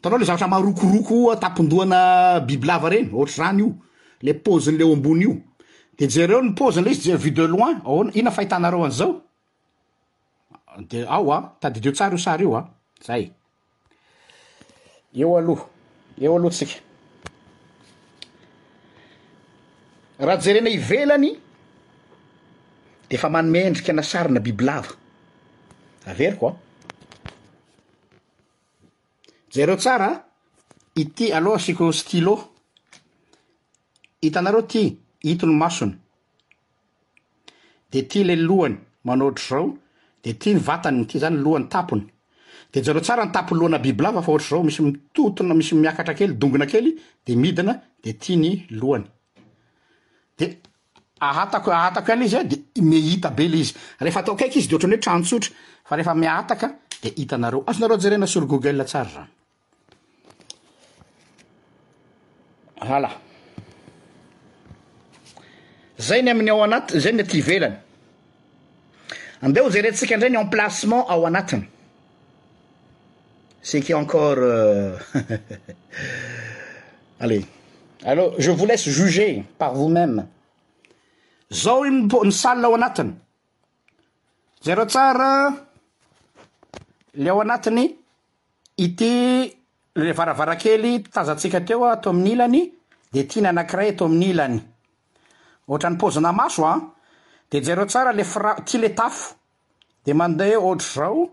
[0.00, 1.30] atanao le zaatra marokoroko
[4.26, 9.22] aoiaenyneôineejreonpôzinle izyjvi de loin on iona fahitanareo an'zao
[10.90, 12.68] de ao a tadideo tsara io sar io a ah.
[13.06, 13.30] zay
[15.16, 15.68] eo aloa
[16.20, 16.83] eo aloha tsika
[20.18, 21.32] raha jerena ivelany
[23.08, 24.94] de efa manome endrika na sarina bibilava
[26.06, 26.52] averykoa
[29.50, 30.08] jereo tsara
[30.94, 32.34] ity aloha asiko stylo
[34.20, 35.94] hitanareo ty itony masony
[37.90, 39.78] de ty le lohany manao ohatr' zao
[40.22, 42.06] de ty nyvatany ny ity zany lohany tapony
[42.72, 46.34] de jareo tsara ny tapony loana bibilava fa ohatr' zao misy mitotona misy miakatra kely
[46.38, 46.94] dongona kely
[47.26, 49.06] de midina de ty ny lohany
[50.36, 50.56] de
[51.20, 54.74] ahatako ahatako iany izy a de mehita be le izy rehefa atao kaiky izy de
[54.76, 55.50] ohatrany hoe tranotsotra
[55.88, 56.66] fa rehefa miataka
[57.02, 59.26] de hitanareo azonareo jerena sur google tsara
[62.82, 63.10] zany ala
[65.98, 67.78] zayny amin'ny ao anatiy zay ny ty velany
[69.42, 71.64] ande ho jerentsika indray ny emplacement ao anatiny
[73.62, 74.92] seque encore euh,
[77.22, 77.38] alle
[78.04, 80.28] alo je vos laise juger par vos même
[81.50, 81.82] zao
[82.24, 83.12] my salna ao anatiny
[84.62, 85.52] jereo tsara
[87.14, 87.96] le ao anatiny
[88.76, 89.50] i ty
[89.96, 92.72] le varavara kely tazatsika teoa ato ami'ny ilany
[93.12, 94.58] de ty ny anakiray ato ami'ny ilany
[95.68, 96.74] ohatranipozina maso a
[97.50, 99.34] de jereo tsara le fra- ty le tafo
[100.04, 101.30] de mandea ohatr zao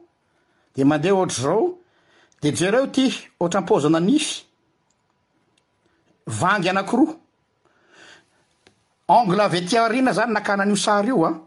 [0.76, 1.78] de mandeha ohatr zao
[2.42, 4.44] de jereo ty ohatra nmpozina nisy
[6.28, 7.18] vangy anakiroa
[9.08, 11.42] angle ave ti arina zany nakananyio sary io a ah.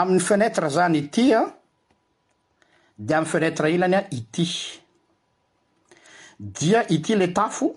[0.00, 1.54] amiy fenetra zany itya ah.
[2.96, 4.46] de amy fnetre ilany a ah, ity
[6.38, 7.74] dia ity le tafo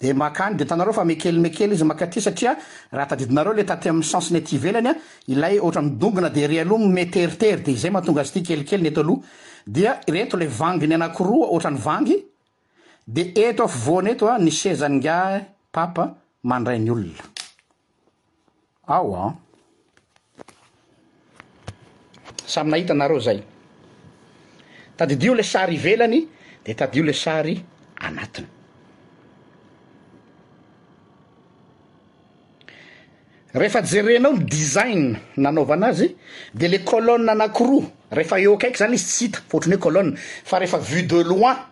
[0.00, 3.70] de makany de tanareo fa mekelimekely izy makaty sariamyensyoeeodia
[10.08, 12.31] reto le vanginy anakiroa ohatrany vangy
[13.12, 15.18] de eto afa voana eto a ah, nisezany ngia
[15.74, 16.04] papa
[16.48, 17.22] mandray ny olona
[18.94, 19.30] ao a ah.
[22.46, 23.38] samy nahita anareo zay
[24.96, 26.26] tadidio le sary ivelany
[26.64, 27.64] de tadio le sary
[27.96, 28.46] anatiny
[33.54, 36.16] ehefajerenao ny designe nanaovanazy
[36.54, 40.58] de le colone anakoroa rehefa eo akaiky zany izy tsy hita foatriny hoe colone fa
[40.58, 41.71] rehefa vu de loin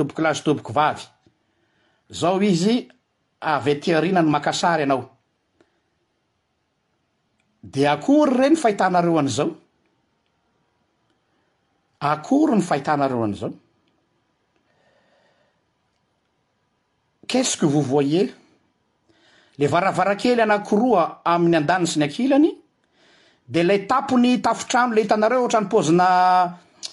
[0.00, 1.04] toboko lazy toboky vavy
[2.08, 2.88] zao izy
[3.40, 5.04] avy tiarina ny makasary ianao
[7.62, 9.50] de akory re ny fahitanareo an'izao
[12.00, 13.52] akory ny fahitanareo an'izao
[17.30, 18.32] kesikuo vovoyer
[19.58, 22.50] le varavarankely anakoroa amin'ny an-danyy sy ny akilany
[23.50, 26.06] de lay tapony tafotrano le hitanareo ohatra nypozina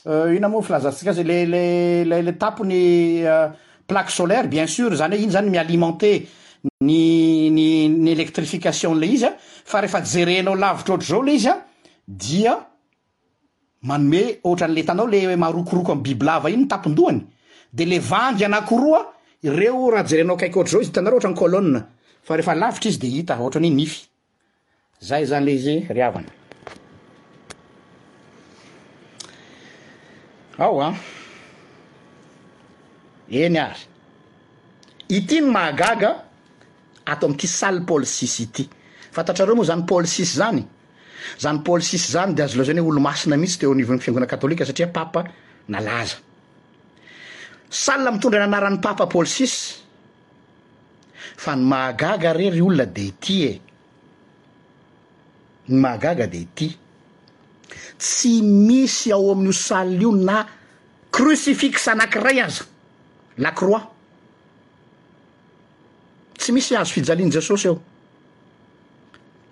[0.08, 3.50] ino euh, moa filazantsika za lele le tapony euh,
[3.86, 6.12] plaque solaire bien sr zany hoe iny zany mialimente
[6.82, 12.56] nnyelectriicationle izajereavtratrao le izadia
[13.84, 17.22] manome ohatran'le tanao le marokoroko am bibilava iny n tapondohany
[17.74, 19.04] de le vangy anakoroa
[19.44, 21.82] ireo raha jerenao akaiko ohtr zao zy hitanareo hatra nny olô
[22.24, 24.08] fa refa lavitra izy de hita oatrany hoe nify
[25.02, 26.28] zay zany le izy ryavany
[30.58, 30.96] aoa ah.
[33.30, 33.82] eny ary
[35.08, 36.12] ity ny magaga
[37.06, 38.68] atao amty sal paôly sis ity
[39.16, 40.64] fantatrareo moa zany paôl sis zany
[41.42, 43.96] zany paôl sis zany de azo loha zany oe olo masina mihitsy te ao nivea
[43.96, 45.24] ny fiangona katôlika satria papa
[45.70, 46.16] nalaza
[47.70, 49.54] salna mitondra e nanaran'ny papa pôl sis
[51.38, 53.54] fa ny maagaga rery olona de ity e
[55.70, 56.68] ny maagaga de ity
[57.98, 60.38] tsy misy ao amin'io sally io na
[61.14, 62.66] crucifixe anankiray aza
[63.44, 63.88] la croit
[66.38, 67.82] tsy misy azo fijaliany jesosy eo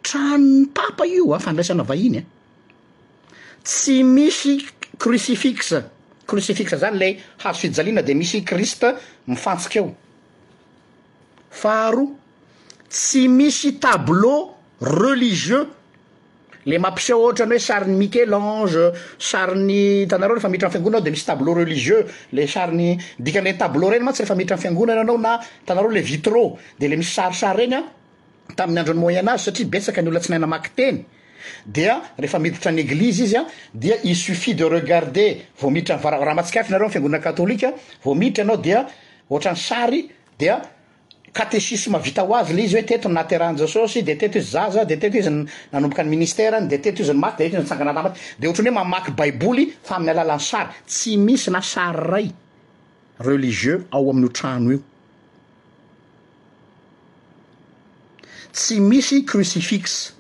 [0.02, 2.26] trano ny papa io a ah, fandraisana vahiny a ah.
[3.64, 4.62] tsy misy
[5.02, 5.82] crucifixe
[6.28, 8.96] crucifix zany ley hazo fijaliana de misy criste
[9.28, 9.94] mifantsika eo
[11.50, 12.08] faharo
[12.90, 15.68] tsy misy tableau religieux
[16.66, 22.06] le mampiseo ohatrany hoe sary ny micelange saryny tanareo refa iianyfiaonaao de misy tablea reliieux
[22.34, 22.98] le sarynyien
[23.58, 25.44] taleenyatsy efa dianyfagona anao natn
[25.96, 26.00] e
[26.82, 27.84] irele misy sarysary renya
[28.56, 32.02] tami'ny andronny moyenazy satria besakany oa tsi nainamak tenyinyiooao
[41.36, 45.18] katesisme vita ho azy le izy hoe tetony naterahanjesosy de teto izy zaza de teto
[45.20, 48.72] izyy nanoboka ny ministerany de teto izy ny may de t iz ntsanganatamaty de ohatran'ny
[48.72, 52.28] oe mamaky baiboly fa amin'ny alala ny sary tsy misy na sary ray
[53.20, 54.80] religieux ao amin'ny ho trano io
[58.56, 60.16] tsy misy crucifixe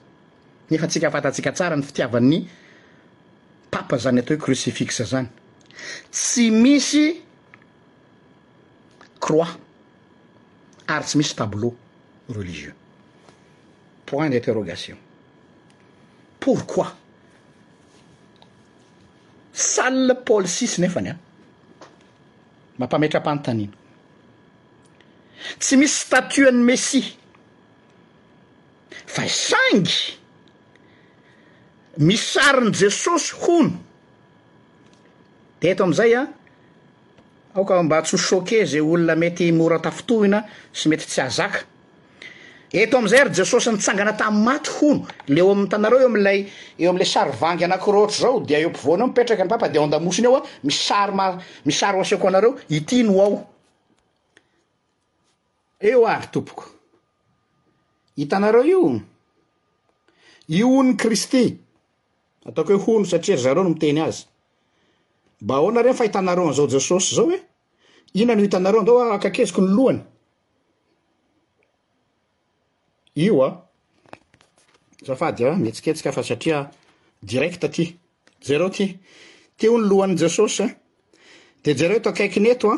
[0.71, 2.39] nefa atsika afatatsika tsara ny fitiavan'ny
[3.71, 5.31] papa zany atao h e crucifixe zany
[6.11, 7.23] tsy misy
[9.23, 9.63] croit
[10.87, 11.75] ary tsy misy tableau
[12.29, 12.73] religieux
[14.05, 14.97] point d'interrogation
[16.39, 16.95] pourquoi
[19.53, 21.17] salle pal six nefany a
[22.77, 23.73] mampametra-panyntanina
[25.59, 27.15] tsy misy statua ny messie
[29.13, 29.97] fa isangy
[31.97, 33.75] missariny jesosy hono
[35.59, 36.23] de eto am'izay a
[37.55, 40.43] ôoka m ts hoe olona metyoraanaey
[42.75, 46.43] ayjesosynanganatm matyhono leo amiy tanareo eoamla eo
[46.89, 51.99] amlay arivangy anakire ohatry zao de empivoany ao mipetraky nypapa de ndamosiny eo a misarymamisary
[51.99, 56.63] asiako anareo ityno aoeo ay tompoko
[58.17, 59.01] itanareo io
[60.49, 61.57] iony kristy
[62.47, 64.25] ataoko ho hono satria ry zareo no miteny azy
[65.41, 67.41] baona reny fahitanaroanzao jesosy zao e
[68.13, 70.01] iona no hitanareozaaka ah, akeziko ny lohany
[73.15, 73.61] io a
[75.05, 76.67] zafada ah, metsiketsika fay
[78.41, 78.99] jereo ty
[79.57, 80.75] ty ony lohany jesosy ah.
[81.63, 82.77] de jereo eto akaikiny eto a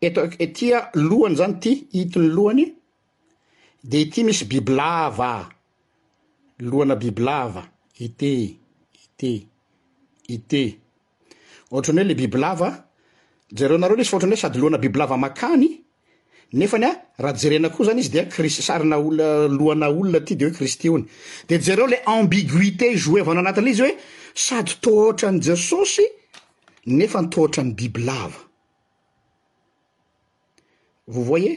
[0.00, 2.72] eotya lohany zany ty hitiny lohany
[3.82, 5.48] de ty misy bibilava
[6.58, 7.66] loana bibilava
[7.98, 8.32] ity
[9.02, 9.49] ity
[10.36, 10.78] ity
[11.70, 12.68] ohatran'ny hoe le bibilava
[13.56, 15.68] jereo nareo le izy fa oatrany oe sady loana bibilava makany
[16.58, 16.90] nefa ny a
[17.22, 19.28] raha jerena koo zany izy dea kris sarynaola
[19.58, 21.04] loana olona ty de oe kristy ony
[21.48, 23.92] de jereo le ambiguité jouevany anatiny izy oe
[24.44, 26.04] sady tôtrany jesosy
[26.86, 28.38] nefa ntôhatrany bibilava
[31.12, 31.52] vaovo e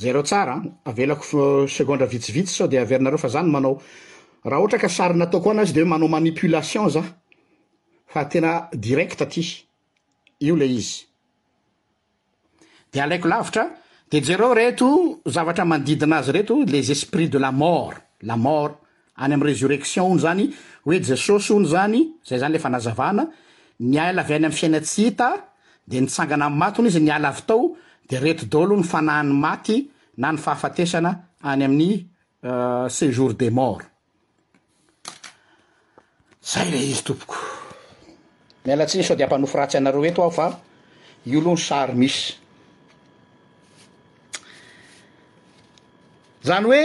[0.00, 0.54] jereo tsara
[0.88, 1.38] avelako
[1.76, 3.74] secôndra vitsivitsy sao de averinareo fa zany manao
[4.48, 7.02] raha ohatra ka sariny atao ko anazy de oe manao manipulation za
[8.12, 9.42] fa tena directa ty
[10.38, 10.68] ioe
[14.12, 18.74] iavara mandidinazy reto les esprits de la mort la mort
[19.16, 20.46] any amy resurrection ono zanye
[21.02, 24.08] jeosyony zany ey
[26.38, 27.76] aagannizynlatao
[28.10, 31.10] de reto dôlo ny fanaany maty na ny fahafatesana
[31.42, 32.06] any amin'ny
[32.44, 33.86] euh, sejour de morts
[36.46, 37.36] zay le izy tompoko
[38.66, 40.48] mialatsiny so de ampanofo ratsy anareo oeto aho fa
[41.26, 42.32] i olony sary misy
[46.46, 46.84] zany hoe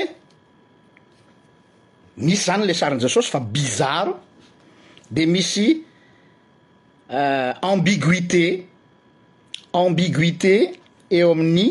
[2.26, 4.16] misy zany le saryn' jesosy fa bizaro
[5.12, 5.68] de misy
[7.12, 8.66] euh, ambiguité
[9.74, 10.56] ambiguité
[11.18, 11.70] eo amin'ny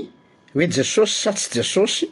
[0.55, 2.07] hoe jesosy sa tsy jesosy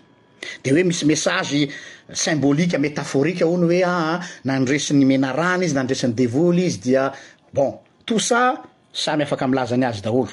[0.64, 1.68] de hoe misy message
[2.12, 6.80] symbolika métaforika o ny hoe aa ah, ah, nandresin'ny mena rana izy nandresin'ny devoly izy
[6.80, 7.12] dia
[7.54, 10.32] bon tousa samy afaka m'lazany azy daholo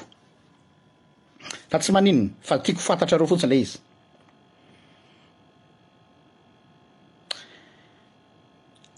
[1.68, 3.78] fa tsy maninna fa tiako fantatra reoa fotsiny le izy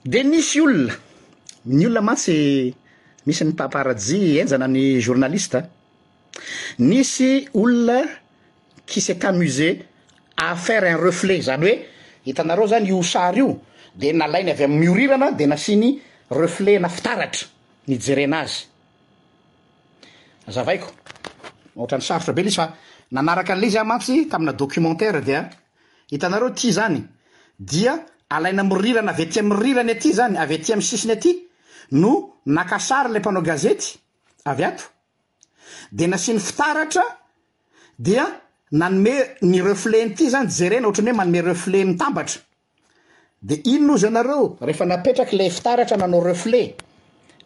[0.07, 0.95] de nisy olona
[1.67, 2.75] ny olona mantsy
[3.27, 5.65] misy ny paparaji enjana ny journalista
[6.79, 8.07] nisy olona
[8.87, 9.69] quiset amuse
[10.37, 11.98] affaire un reflet zany hoe
[12.29, 13.49] itanareo zany io sary io
[13.95, 16.01] de nalainy avy am mirirana de nasiany
[16.31, 17.47] reflet na fitaratra
[17.89, 18.65] nijerena azy
[20.55, 20.87] zavaiko
[21.81, 27.01] oaany sarotra bel izy faanaraka nla izy amantsy taminadocumentaira deaitanareo ty zany
[27.59, 27.95] dia
[28.29, 31.33] alaina mirirana avy ety amrirany aty zany avy ty am sisiny aty
[31.91, 32.13] no
[32.45, 33.99] nakasary la mpanao gazety
[34.45, 34.85] avy ato
[35.93, 37.03] de nasiany fitaratra
[37.97, 38.27] dia
[38.71, 42.41] nanome ny reflet nyity zany jerena ohatrany hoe manome reflet nytambatra
[43.41, 46.75] de inono ozy anareo rehefa napetraky le fitaratra nanao reflet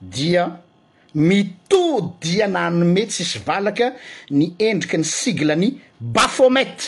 [0.00, 0.44] dia
[1.14, 3.92] mitodia nanome tsisy valaka
[4.30, 5.68] ny endriky ny sigle ny
[6.00, 6.84] bafomete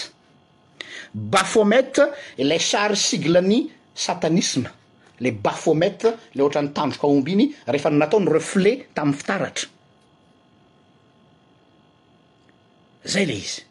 [1.15, 2.03] bafomete
[2.37, 3.59] ilay sary sigle ny
[3.95, 4.69] satanisme
[5.21, 9.69] le bafomete le ohatrany tandroka omb iny refa nataony reflet tamin'ny fitaratra
[13.13, 13.63] zay le izy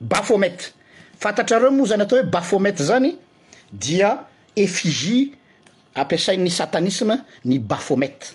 [0.00, 0.72] bafomete
[1.20, 3.16] fantatrareo moa zany atao hoe bafomete zany
[3.72, 4.24] dia
[4.56, 5.32] efigie
[5.94, 8.34] ampiasainy satanisme ny bafomete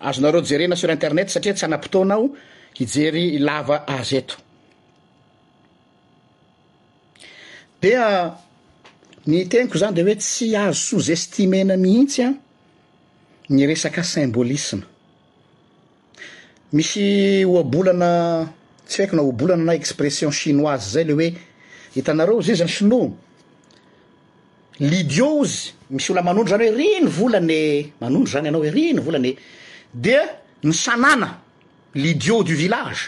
[0.00, 2.36] azonareo jerena sur internet satria tsy hanam-potonao
[2.78, 4.34] hijery lava azo eto
[7.82, 7.92] de
[9.26, 12.30] ny tegniko zany de hoe tsy azo sous estimena mihintsy a
[13.48, 14.82] ny resaka symbolisme
[16.72, 18.46] misy oabolana
[18.88, 21.28] tsy aiko nao hobolana ana expression chinoise zay le hoe
[21.94, 23.12] hitanareo zy i zany sinoo
[24.80, 29.24] lidio izy misy ola manondro zany hoe ryno volane manondro zany ianao hoe rino volan
[29.26, 29.36] e
[29.94, 30.18] de
[30.64, 31.36] ny sanana
[31.94, 33.00] lidio du village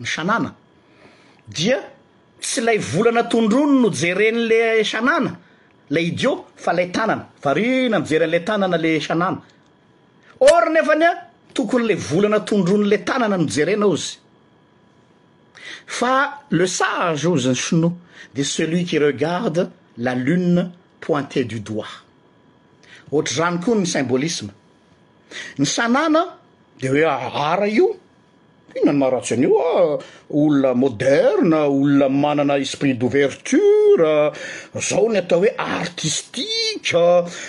[0.00, 0.52] ny annad
[2.40, 5.36] sy lay volanatondrono no jeren'le anana
[5.90, 9.44] ladio fa la tananaa rinajeren'le tanana le annonya
[11.54, 14.20] tokony le volanatondronle tanana nojerenaozy
[15.86, 17.92] fa le sage o zany sinoa
[18.34, 20.70] de celui quy regarde la lune
[21.00, 22.02] pointée du doigt
[23.12, 24.52] ohatra rany koa ny symbolisme
[25.58, 26.38] ny sanana
[26.80, 27.96] de hoe ara io
[28.74, 34.32] ihina any maharatsy any io euh, a olona moderne olona manana esprit d'ouverture
[34.80, 37.06] zao ny atao hoe artistiqe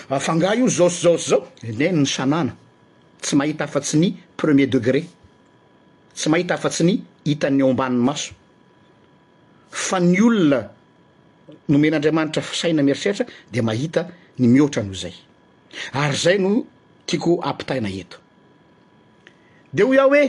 [0.10, 2.54] afanga io zosizasy zao neny ny sanana
[3.22, 5.04] tsy mahita afa-tsy ny premier degré
[6.16, 6.96] tsy mahita afa-tsy ny
[7.28, 8.34] hitany omban'ny maso
[9.70, 10.62] fa ny olona
[11.70, 14.02] nomen'andriamanitra fisaina mieritreritra de mahita
[14.40, 15.14] ny mihoatra noho zay
[16.04, 16.52] ary zay no
[17.08, 18.18] tiako ampitaina eto
[19.76, 20.26] de hoy iaho hoe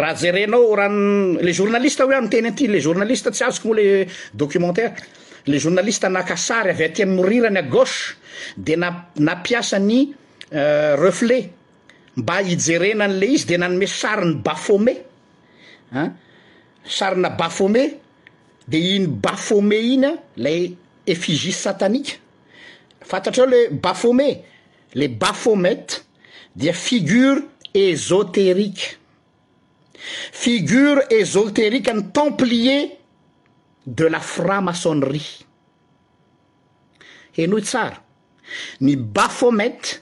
[0.00, 4.06] raha jerenao rano le journalista hoe am' teny anty le journalista tsy azoko moa le
[4.32, 4.94] documentaire
[5.46, 8.16] le journalista nakasary avy aty ammorirany agauche
[8.56, 9.98] de nanapiasany
[10.52, 11.48] euh, reflet
[12.18, 14.94] mba hijerenan'le izy de nanymoe saryny bafome
[15.92, 16.08] a
[16.84, 17.84] sarina bafome
[18.66, 22.14] de iny bafome iny a lay éfigie sataniqe
[23.10, 24.28] fantatra eo le bafome
[24.92, 26.00] le bafomete
[26.56, 27.40] dia figure
[27.74, 28.96] ezoterique
[30.42, 32.98] figure ezoterique ny templier
[33.86, 35.44] de la fra masonnerie
[37.36, 38.02] henooe tsara
[38.80, 40.00] ny baphomete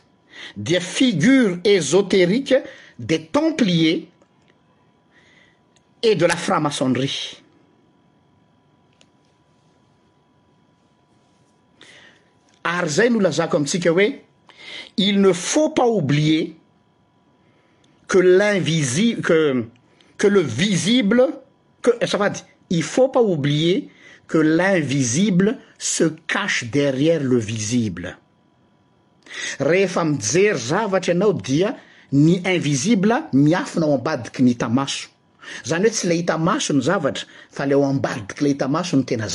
[0.56, 2.54] des figures ésotériques
[2.98, 4.08] des templiers
[6.02, 7.42] et de la phramaçonnerie
[12.64, 14.24] arzeulasa comme sikeé
[14.96, 16.54] il ne faut pas oulier
[18.08, 18.58] qe le
[20.40, 21.28] visible
[22.70, 23.88] il faut pas oublier
[24.26, 28.18] que l'invisible se cache derrière le visible
[29.58, 31.74] rehefa mijery zavatra ianao dia
[32.12, 35.08] ny invisible miafina o ambadiky nyita maso
[35.64, 39.26] zany hoe tsy la hita masony zavatra fa le o ambadik le hitamaonytena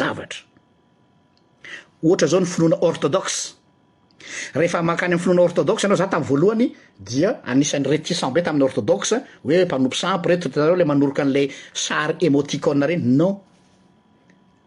[4.92, 6.68] tynnaanao za tamy voalohany
[7.10, 9.12] dia anisan'nyretisambe tami'ny orthodox
[9.46, 13.36] oe mpanopo samprettanareo la manoroka an'la sary emotico reny non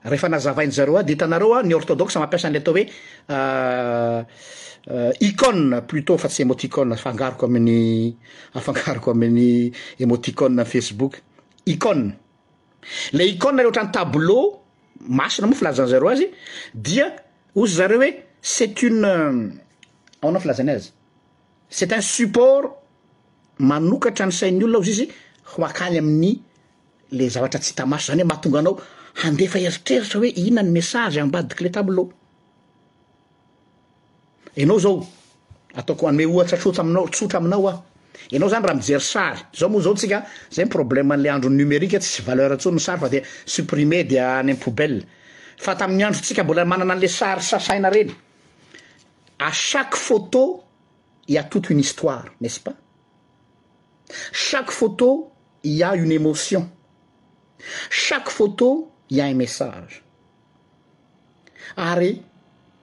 [0.05, 2.85] rehefazreo ade itanareoa ny ortdomaaan'le atao oe
[3.29, 4.25] euh,
[4.89, 8.15] Euh, icoe plutot fa tsy emoticoe afangaroko amin'ny
[8.55, 11.17] afangaroko amin'ny emoticone n facebook
[11.67, 12.13] icoe
[13.17, 14.43] le iconle ohatra ny tableau
[15.19, 16.27] masina moa filazan' zareo azy
[16.85, 17.07] dia
[17.61, 18.11] osy zareo oe
[18.41, 19.05] c'est une
[20.23, 20.91] aonao euh, filazany azy
[21.77, 22.65] c'et un support
[23.69, 25.07] manokatra ny sain'ny olona ao izy izy
[25.57, 26.33] ho akaly amin'ny
[27.17, 28.75] le zavatra tsy hitamaso zany hoe mahatonganao
[29.25, 32.07] handefa eritreritra hoe ihionany message ambadiky le tableau
[34.57, 35.07] enao zao
[35.77, 37.81] ataoko anme ohatsa tota aminaotsotra aminao aho
[38.35, 42.23] anao zany raha mijery sary zao moa zao tsika zay problème a'le androy numérique tsisy
[42.27, 43.23] valeratson sary fa de
[43.55, 45.01] suprimedi aypobee
[45.65, 48.09] fa tam'y andro tsika mbola manana ale sayaa ey
[49.49, 50.41] aaque photo
[51.33, 52.77] ia toto uny histoire n'et ce pas
[54.41, 55.09] caque photo
[55.65, 56.65] ia uny émotion
[58.03, 58.69] caque photo
[59.11, 60.03] ia u message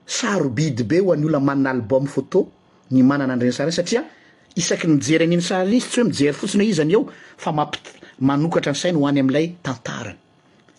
[0.06, 2.44] sarobidy be ho an'ny olona manna albôme photo
[2.92, 4.02] ny manana andreny sarany satria
[4.56, 7.02] isaky mijery an'iny saraizy tsy hoe mijery fotsiny ho izany eo
[7.40, 7.80] fa mapi-
[8.20, 10.18] manokatra anysainy hoany am'ilay tantarany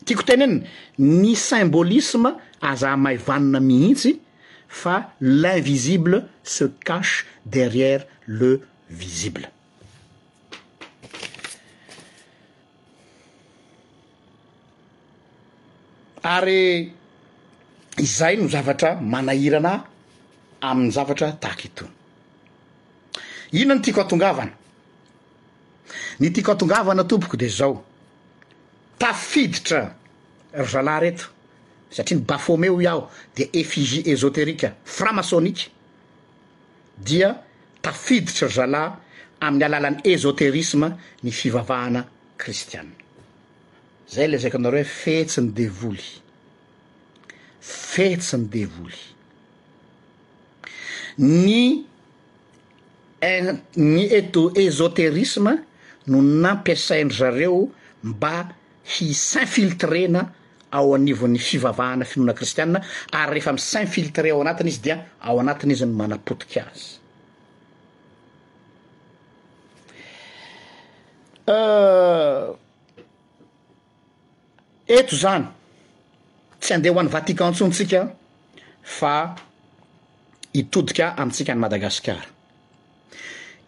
[0.05, 0.61] tiako teny eny
[1.01, 4.13] ny symbolisme aza mahay vanona mihitsy
[4.67, 8.53] fa l'invisible se cache derrière le
[8.89, 9.49] visibley
[17.97, 19.83] izay no zavatra manahiranah
[20.61, 21.85] amin'ny zavatra tahkto
[23.53, 24.51] ina ny tiako atongavana
[26.19, 27.83] ny tiako atongavana tompoko de zao
[28.99, 29.93] tafiditra
[30.53, 31.25] ry zalahy reto
[31.89, 35.69] satria ny bafomeo iaho de efigie ezoterika framasonike
[36.97, 37.35] dia
[37.81, 38.91] tafiditra ry zalahy
[39.39, 40.91] amin'ny alalan'ny ezoterisme
[41.23, 42.03] ny fivavahana
[42.37, 42.91] kristiana
[44.09, 46.24] zay ley zaiko anareo hoe fetsiny devoly
[47.67, 49.03] fetsi ny devoly
[51.25, 51.85] ny
[53.25, 55.63] n- ny eto- esoterisme
[56.09, 57.65] no nampiasainy zareo
[58.05, 58.49] mba
[58.85, 60.21] hisinfiltrena
[60.71, 65.39] ao anivon'ny fivavahana finoana kristianne ary rehefa am' s infiltre ao anatiny izy dia ao
[65.39, 66.85] anatin' izy ny manapotika azy
[71.49, 72.45] euh,
[74.87, 75.54] eto zany
[76.65, 78.01] tsy andeha hoan'ny vatican tsontsika
[78.99, 79.15] fa
[80.61, 82.25] itodika amintsika ny madagasicara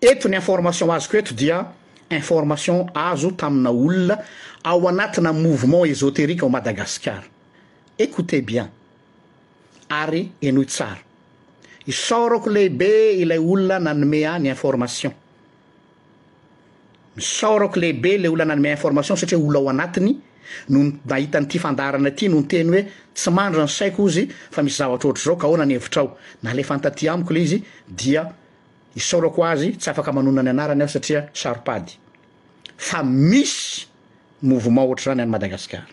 [0.10, 1.58] etony information azo ko eto dia
[2.10, 4.16] information azo tamina olona
[4.64, 7.24] ao anatiny a mouvement ésotérique ao madagasicara
[8.00, 8.70] écoute bien
[9.90, 11.02] ary enoy tsara
[11.88, 15.14] isôrako lehibe ilay olona nanome a ny information
[17.16, 20.22] misarako lehibe lay olona nanome information satria olola ao anatiny
[20.70, 22.84] no nahita n'ny ity fandarana aty no nyteny hoe
[23.16, 27.10] tsy mandro ny saiko izy fa misy zavatra ohatra zao ka ao nanevitrao na lefantaty
[27.10, 27.60] amiko le izy
[28.02, 28.24] dia
[28.96, 31.94] isaolako azy tsy afaka manona ny anarany ay satria saropady
[32.78, 33.86] fa misy
[34.42, 35.88] mouvement ohatra zany hany madagasikara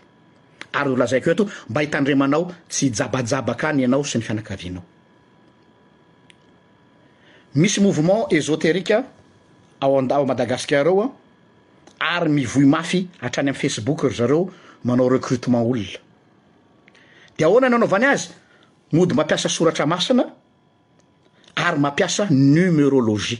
[0.73, 4.83] ary no lazaiko eto mba hitandremanao tsy hijabajaba aka ny ianao sy ny fianakavianao
[7.55, 9.03] misy mouvement esoterika
[9.81, 11.09] ao andao madagasikar eo a
[11.99, 14.49] ary mivoy mafy atrany am' facebook ry zareo
[14.83, 15.97] manao recrutement olona
[17.37, 18.29] de ahoana nanaovany azy
[18.93, 20.23] mody mampiasa soratra masina
[21.55, 23.39] ary mampiasa numerôlôjia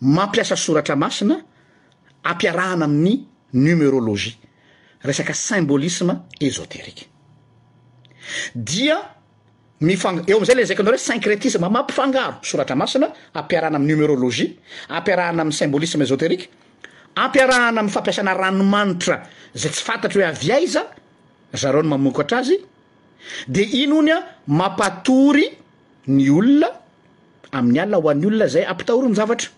[0.00, 1.36] mampiasa soratra masina
[2.24, 4.36] ampiarahana amin'ny numérologie
[5.02, 7.06] resaka symbolisme ezoterike
[8.54, 9.13] dia
[9.82, 14.56] m-eo am'izay ley zaka anao ro sincretisme mampifangaro soratra masina ampiarana am numérolojie
[14.88, 16.48] ampiarahana am' symbolisme esoterique
[17.16, 19.16] ampiarahana am'y fampiasana ranomanitra
[19.60, 20.82] zay tsy fantatra hoe avyaiza
[21.54, 22.56] zareo no mamok atra azy
[23.48, 25.44] de ino ony a mampatory
[26.06, 26.68] ny olona
[27.52, 29.48] amin'ny alna ho an'ny olona zay ampitahorin-zavatra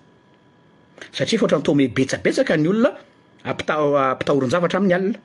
[1.13, 2.91] satria fa ohatra 'nyto me betsabetsaka ny olona
[3.45, 5.19] amptampitahorin-zavatra amin'ny alna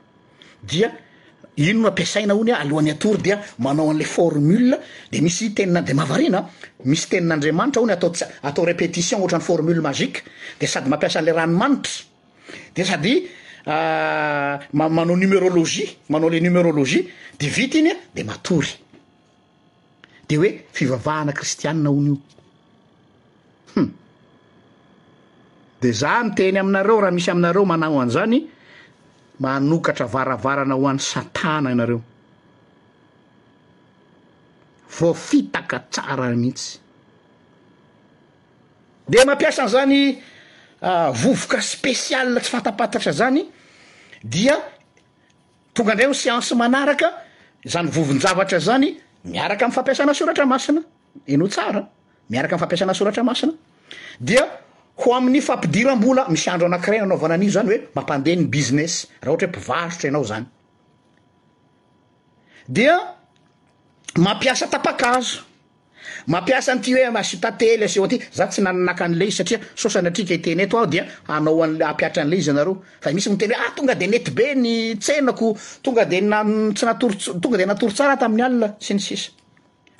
[0.71, 0.89] dia
[1.57, 4.79] ino no ampiasaina ony a alohan'ny atory dia manao an'le formule
[5.11, 6.39] de misy tenina de mahavarina
[6.85, 10.23] misy tenin'andriamanitra hony atao ts atao répétition ohatrany formule magique
[10.59, 12.03] de sady mampiasa an'le ranomanitra
[12.75, 13.27] de sady
[13.67, 18.71] euh, manao numérologie manao le numérologie de vita iny a de matory
[20.29, 22.17] de oe fivavahana kristianna hony io
[23.75, 23.89] hu
[25.81, 28.39] de za mi teny aminareo raha misy aminareo manaho an'zany
[29.39, 32.01] manokatra varavarana ho an'ny satana ianareo
[34.99, 36.79] voafitaka tsara mihitsy
[39.07, 40.19] de mampiasan' zany
[40.83, 43.45] ah, vovoka spesiale tsy fantapatatra zany
[44.23, 44.55] dia
[45.73, 47.07] tonga indray o siance manaraka
[47.65, 50.81] zany vovon-javatra zany miaraka am'y fampiasana soratra masina
[51.27, 51.87] eno tsara
[52.29, 53.53] miaraka am fampiasana soratra masina
[54.19, 54.45] dia
[54.97, 60.07] ho amin'ny fampidirambola misy andro anakirayna anaovananio zany hoe mampandehany business raha ohtra hoe pivarotra
[60.11, 60.45] anao zany
[64.25, 70.85] mamiaaaaazoamanty hoe atatey aseo anty za tsy nannak an'le izy satria sosany atika tneto aho
[70.93, 74.73] dianaoa ampatran'le izy anareo fa misy mteny hoe ah tonga de netibe ny
[75.03, 75.47] tsenako
[75.83, 77.11] tonga de natsy nator
[77.41, 79.29] tonga de natoro tsara tamin'ny alna si ny sisy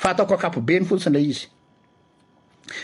[0.01, 1.45] faataoko akapobeny fotsiny le izy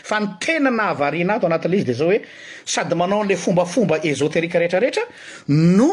[0.02, 2.18] fa ny tena na havarianahato anatinle izy de zao hoe
[2.64, 5.02] sady manao n'la fombafomba ezoterika retraretra
[5.78, 5.90] no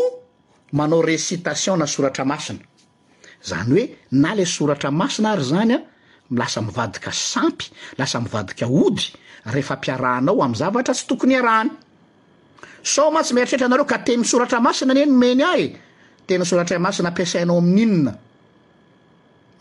[0.72, 2.60] manao recitation na soratra masina
[3.50, 5.80] zany hoe na le soratra masina ary zany a
[6.32, 9.06] mlasa mivadika sampy lasa mivadika ody
[9.54, 11.72] rehefa mpiarahanao am' zavatra tsy tokony harahany
[12.84, 15.66] sooma tsy miritretra anareo ka temy soratra masina ny eny nomeny ah e
[16.28, 18.14] tena soratra masina ampiasainao amin'inona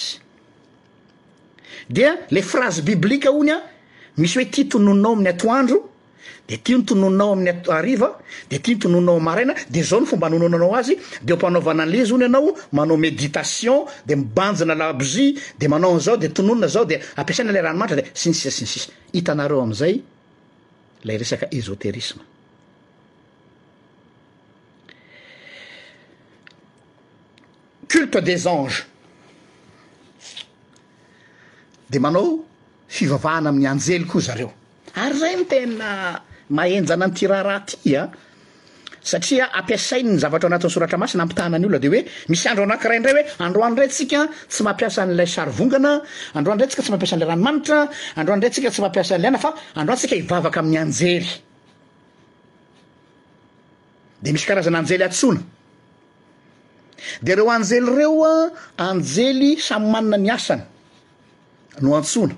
[1.89, 3.59] de le frase biblika ony a
[4.17, 5.79] misy hoe ti tononinao amin'ny atoandro
[6.49, 8.09] de tia nytononinao amin'ny at- ariva
[8.49, 10.95] de ty nytononao maraina de zao no fomba anononanao azy
[11.25, 15.27] de ompanaovana alizy ony anao manao méditation de mibanjina labzi
[15.59, 19.95] de manaozao de tononona zao de apasaina lay ranomanitra de sinsisa sinsisa hitanareo amizay
[21.05, 22.21] lay resaka esoterisme
[27.91, 28.85] culte des anges
[31.89, 32.25] de manao
[32.87, 34.49] fivavahana amin'ny anjely koa zareo
[35.03, 35.89] ary zay ny tena
[36.57, 38.01] mahenjananty raharahatya
[39.11, 43.23] satria ampiasainny zavatra o anatin'y soratra masina ampitahanany olona de oe misy andro anakiraindray hoe
[43.47, 44.19] androanray nsika
[44.51, 51.27] tsy mampiasanlayangnaadaysats masanl ranomaitaaarynsika amasan'ana fa androantsika ivavaka amin'ny anjely
[54.23, 55.41] de misy karazan'anjely atsona
[57.21, 58.33] de reo anjely reoa
[58.89, 60.61] anjely samy manina miasany
[61.81, 62.35] no antsona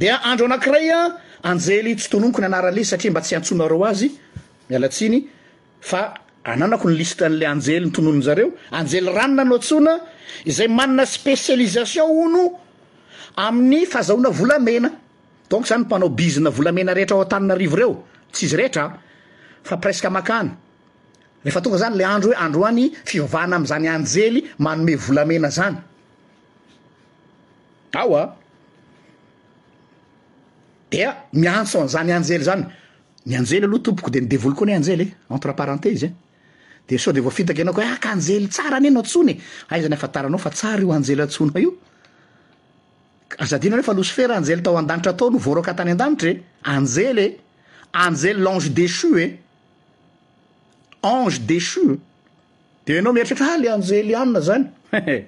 [0.00, 0.98] de andro anakiraya
[1.50, 4.08] anjely tsy tononiko ny anaralazy satria mba tsy antsonareo azy
[4.70, 5.16] mialatsiny
[5.90, 6.00] fa
[6.44, 9.92] ananako ny listen'la anjely ntononzareo anjely ranona no antsona
[10.56, 12.42] zay manna spécialisation ono
[13.46, 14.90] amin'ny fahazahoana volamena
[15.50, 18.98] donc zany mpanaobizina volamena rehetra ao an-tanna rivo reo tsizy rehetra
[19.64, 20.50] fa presque makan
[21.46, 25.76] rehefa tonga zany le andro hoe andro any fivavahna am'zany anjely manome volamena zany
[28.00, 28.36] ao a
[31.02, 31.06] e
[31.40, 36.08] miantsonzany anjely eyoaooo de nidevoly ko ny anjelye entre parentese
[36.88, 39.32] anao aka anjely tsara ah, any anao tsone
[39.70, 41.30] aanyataranao fa sara ianjelyana
[43.38, 46.34] ona refa loso fera anjely taoandanitra atao norka tany andanitra e
[46.74, 47.38] anjely e
[47.92, 49.45] anjely lange de cou e
[51.06, 52.00] ange de ou
[52.84, 54.64] de anao miertr hetra a le anjely anina zany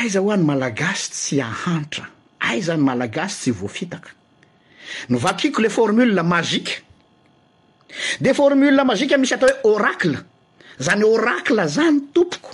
[0.01, 2.03] aiza hoany malagasy tsy ahantra
[2.49, 4.09] aizany malagasy tsy voafitaka
[5.09, 6.75] nyvakiko le formula mazike
[8.23, 10.17] de formul mazika misy atao hoe oracle
[10.85, 12.51] zany oracle zany tompoko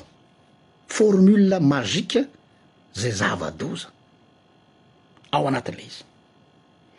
[0.95, 2.19] formul mazika
[3.01, 3.87] zay zava-doza
[5.33, 6.03] ao anatin'le izy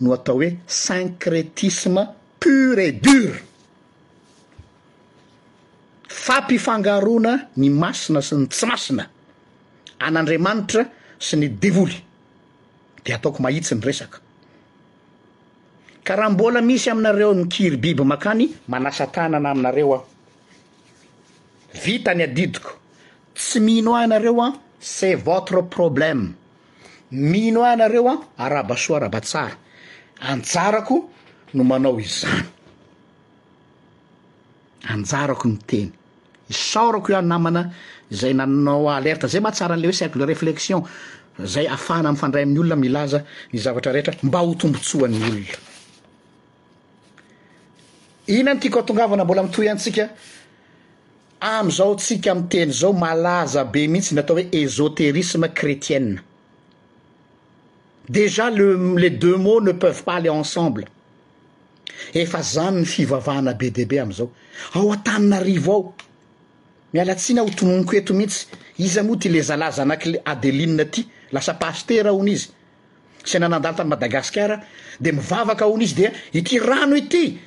[0.00, 2.02] n atao hoe sincrétisme
[2.40, 3.32] pur et dur
[6.24, 9.04] fampifangarona ny masina sy ny tsy masina
[10.06, 10.82] an'andriamanitra
[11.26, 11.96] sy ny devoly
[13.04, 14.18] de ataoko mahitsiny resaka
[16.06, 20.00] ka raha mbola misy aminareo ykiry biby makany manasan-tanana aminareo a
[21.82, 22.72] vita ny adidiko
[23.38, 26.34] tsy mino ih ianareo a c'est votre problème
[27.10, 29.56] mino i ianareo a arabasoa arabatsara
[30.20, 31.08] anjarako
[31.52, 32.42] no manao izany
[34.88, 35.90] anjarako ny teny
[36.48, 37.72] isaorako io any namana
[38.10, 40.84] zay nanao alerta zay ma tsara an'le hoe cercle réflexion
[41.44, 43.20] zay afahana am'y fandray amin'ny olona milaza
[43.52, 45.56] ny zavatra rehetra mba ho tombontsohan'ny olona
[48.26, 50.08] inany tiako atngavana mbola mitoy iantsika
[51.40, 56.20] am'zaontsika mteny zao malaza be mihitsy n atao hoe esoterisme crétiene
[58.08, 60.86] déjà lele deux mots ne peuve pas aler ensemble
[62.14, 64.30] efa zany ny fivavahana be dbe am'izao
[64.74, 65.94] ao an-tanina arivo ao
[66.94, 68.46] mialatsiana ho tononko eto mihitsy
[68.78, 72.50] izy moa ty le zalaza anak' le adeline aty lasa pahstera aho n'izy
[73.24, 74.60] sy nanandaly tany madagasikara
[75.00, 77.38] de mivavaka aho n'izy de ity rano ity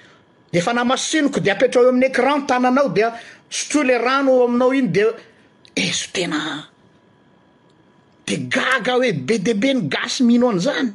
[0.52, 3.08] de efa namasinoko de apetra o aminy cran tananao de
[3.50, 5.06] sotroa le rano o aminao iny de
[5.76, 6.66] ezo tena
[8.38, 10.94] gaga hoe be db ny gasy minona zany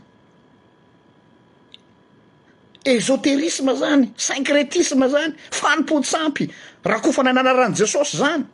[2.84, 6.48] esoterisme zany sincretisme zany fanimpodysampy
[6.84, 8.44] raha koafana nanarany jesosy zany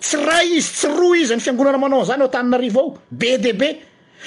[0.00, 3.62] tsy raa izy tsy roa izy any fiangonana manao a'zany ao taninariva ao be db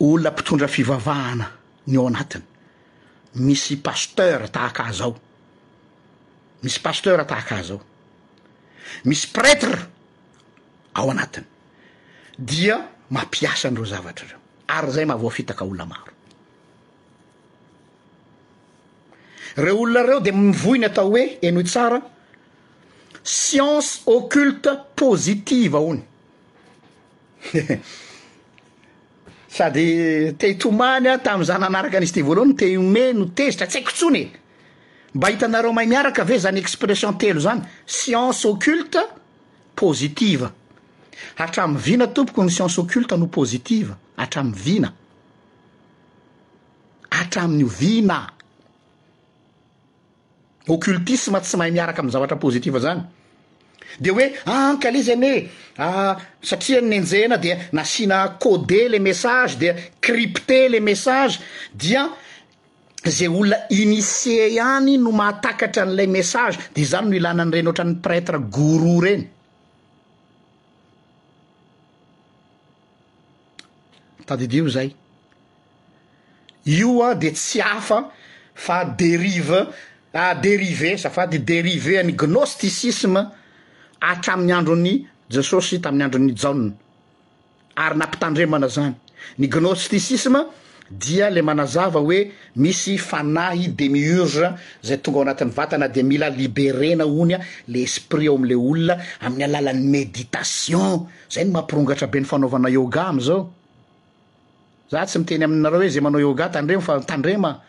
[0.00, 1.57] oona pitondra fivavahana
[1.88, 2.44] ny ao anatiny
[3.34, 5.14] misy pasteur tahaka aza ao
[6.62, 7.80] misy pasteur tahak azo ao
[9.08, 9.78] misy pretre
[10.94, 11.46] ao anatiny
[12.38, 12.76] dia
[13.10, 14.40] mampiasa nydreo zavatra reo
[14.76, 16.12] ary zay mahavaoafitaka olona maro
[19.56, 22.00] reo olonareo de mivoiny atao hoe enohy tsara
[23.22, 26.02] science occulte positive ony
[29.48, 34.22] sady tehitomany a tam'zay nanaraka anizy ity voaloha no teome no tezitra tsy haiko ntsony
[34.28, 34.32] e
[35.14, 39.00] mba hitanareo mahay miaraka ave zany expression telo zany science occulte
[39.74, 40.52] positiva
[41.40, 44.92] hatramn'y vina tompoky ny sience occulte no positiva hatramn'y vina
[47.10, 48.26] hatramin'nyo vina
[50.68, 53.02] ôccultisme tsy mahay miaraka am zavatra positiva zany
[53.98, 55.38] de oe ah, ankal izy any oe
[55.82, 61.38] ah, satria ny anjena de nasiana code le message de crypte le messages
[61.72, 62.04] dia
[63.06, 68.40] zay olona initie hany no mahatakatra an'lay message de zany no ilanan' reny ohatrany pratre
[68.54, 69.24] gouros reny
[74.28, 74.92] tadidi o zay
[76.68, 78.02] ioa ah, de tsy afa
[78.54, 79.66] fa derive
[80.44, 83.24] dérive safady dériver any gnosticisme
[84.00, 86.72] atramin'ny androny jesosy tamn'ny androny jaona
[87.76, 88.94] ary nampitandremana zany
[89.38, 90.38] ny gnosticisme
[90.90, 94.46] dia le manazava hoe misy fanahy demiurge
[94.84, 98.54] zay tonga ao anatin'ny vatana de mila libere na ony a le esprit eo amle
[98.54, 103.50] olona amin'ny alalan'ny méditation zay ny mampirongatra be ny fanaovana yoga am'zao
[104.90, 107.60] za tsy miteny amin'nareo hoe zay manao yoga tandrema fa tandrema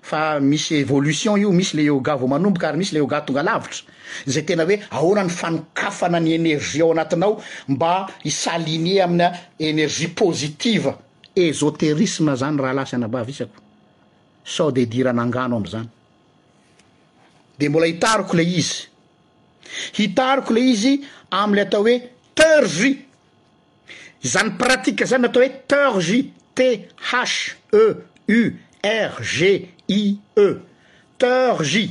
[0.00, 3.20] fa misy évolution io misy le o ga vo manomboka kary misy le eo ga
[3.22, 3.86] tonga lavitra
[4.26, 10.98] zay tena hoe ahoana ny fanokafana ny énergie ao anatinyao mba hisalinier amin'ny énergie positiva
[11.34, 13.60] esoterisme zany raha la sy anabav isako
[14.44, 15.88] sao de hidiranangano am'zany
[17.58, 18.86] de mbola hitariko le izy
[19.92, 22.00] hitariko ley izy am'le atao hoe
[22.34, 22.94] teurgy
[24.22, 27.96] zany pratike zany n atao hoe teurgy t h e
[28.28, 30.16] u rgi e
[31.18, 31.86] tergy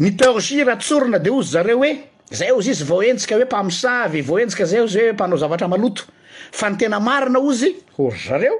[0.00, 1.92] ny tergi rahatsorona de ozy zareo hoe
[2.32, 6.04] zay ozy izy voaentsika hoe mpamosavy voaentsika zay ozy oe mpanao zavatra maloto
[6.52, 8.56] fa ny tena marina ozy ory zareo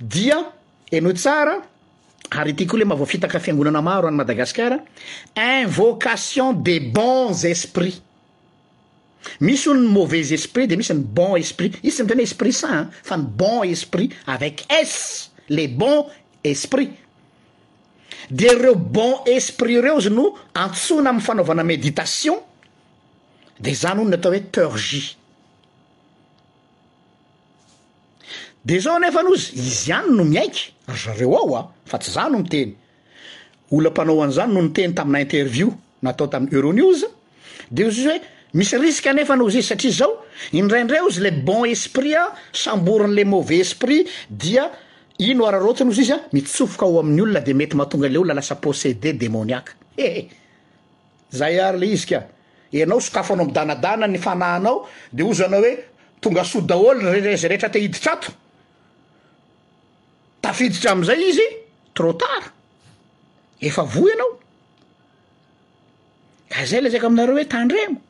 [0.00, 0.38] dia
[0.90, 1.62] enoo tsara
[2.30, 4.82] ary ty koa leh mavao fitaka fiangonana maro any madagasicara
[5.62, 8.00] invocation des bons esprits
[9.40, 13.18] misy olony mauvaise esprit de misy ny bon esprit isy sy mtena esprit saint fa
[13.18, 16.08] ny bon esprit avec s les bons
[16.44, 16.92] esprit
[18.30, 22.40] de reo bon esprit reo zy no antsona am'y fanaovana méditation
[23.58, 25.04] de zany ono natao hoe tergi
[28.64, 32.74] de zao nefa noozy izy iany no miaiky rzareo ao a fa tsy zano miteny
[33.70, 35.70] ola m-panao an' zany no noteny tamina interview
[36.02, 37.06] natao tamin'y euronews
[37.70, 40.24] de ozy izy oe misy riskua nefa naozy izy satria zao
[40.56, 42.22] indraindreo izy le bon esprit a
[42.56, 44.68] samborin'le mauvais esprit dia
[45.18, 48.54] ino ararotiny ozy izy a mitsofoka ao ami'n' olona de mety mahatonga le olona lasa
[48.56, 49.60] possédedemôia
[53.18, 55.76] aoonao mdaaadaoe
[56.28, 58.14] oga so daôlo zehtrathiditr eh,
[60.48, 61.46] aofditra am'izay izy
[61.94, 62.12] tra
[64.16, 64.32] nao
[66.70, 68.07] zayle zako aminareo oe tandregno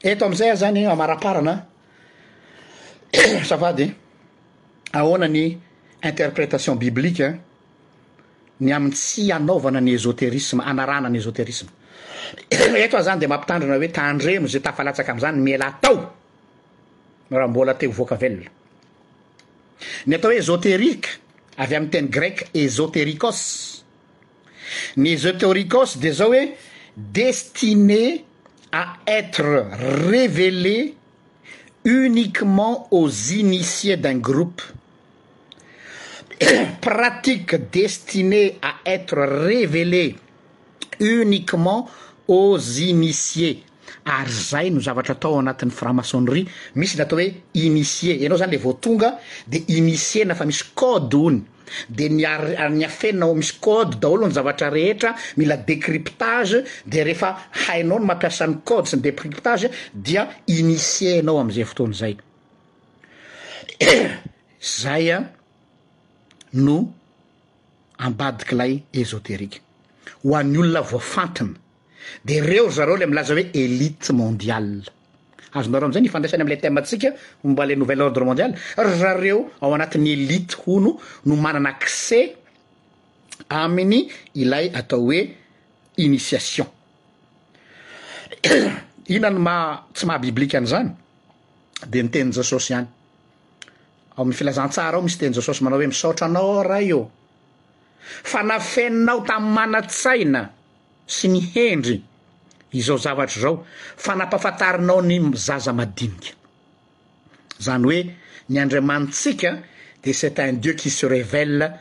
[0.00, 1.66] eto am'izay a zany amaraparana
[3.44, 3.90] savady
[4.92, 5.58] ahonany
[6.02, 7.34] interprétation biblike
[8.60, 11.68] ny amin' tsy anaovana ny esoterisme anaranany esoterisme
[12.84, 15.96] eto a zany de mampitandrina hoe tandremo za taafalatsaka am'zany miala atao
[17.30, 18.48] raha mbola teo voaka velle
[20.06, 21.08] ny atao hoe esoteriqe
[21.62, 23.40] avy am'yteny greqe esotericos
[24.96, 26.44] ny esoterikos de zao hoe
[26.96, 28.24] destiné
[29.32, 29.62] tre
[30.08, 30.94] révélé
[31.84, 34.62] uniquement aux inities d'un groupe
[36.80, 40.16] pratique destinée à être révélé
[41.00, 41.88] uniquement
[42.28, 43.62] aux inities
[44.06, 46.44] ary zay no zavatra atao anatin'ny framaçonerie
[46.78, 47.32] misy ny atao hoe
[47.68, 49.10] initie enao zany le vo tonga
[49.52, 51.40] de initiena fa misy codony
[51.94, 56.60] de nar- ny afenina o misy code daholo ny zavatra rehetra mila décriptage
[56.92, 57.30] de rehefa
[57.62, 59.66] hainao no mampiasan'ny code syny décriptage
[60.06, 60.24] dia
[60.58, 62.14] initienao am'izay fotoany zay
[64.78, 65.20] zay a
[66.66, 66.78] no
[68.06, 69.58] ambadikalay esoterique
[70.24, 71.58] ho an'ny olona voafantona
[72.28, 74.68] de reo zareo le milaza hoe elite mondial
[75.60, 77.08] azonareo am'zany ifandraisany amley temaatsika
[77.44, 78.54] hombale nouvelle ordre mondiale
[78.86, 80.92] rahareo ao anatin'ny elite ho no
[81.28, 82.24] no manana accès
[83.62, 84.00] aminy
[84.42, 85.20] ilay atao hoe
[86.06, 86.66] initiation
[89.14, 90.88] inona no maha tsy mahabibliqua an'izany
[91.90, 92.86] de nyteni jesosy hany
[94.16, 97.02] ao mifilazantsara ao misy teny jesosy manao hoe misaotra anao raha eo
[98.30, 100.42] fa nafennao tam manatsaina
[101.06, 101.98] sy nihendry
[102.72, 103.64] izao zavatra zao
[103.96, 106.32] fa nampahafantarinao ny zaza madinika
[107.58, 108.06] zany hoe
[108.48, 109.52] ny andriamantsika
[110.02, 111.78] de c'est un dieu qui se revelle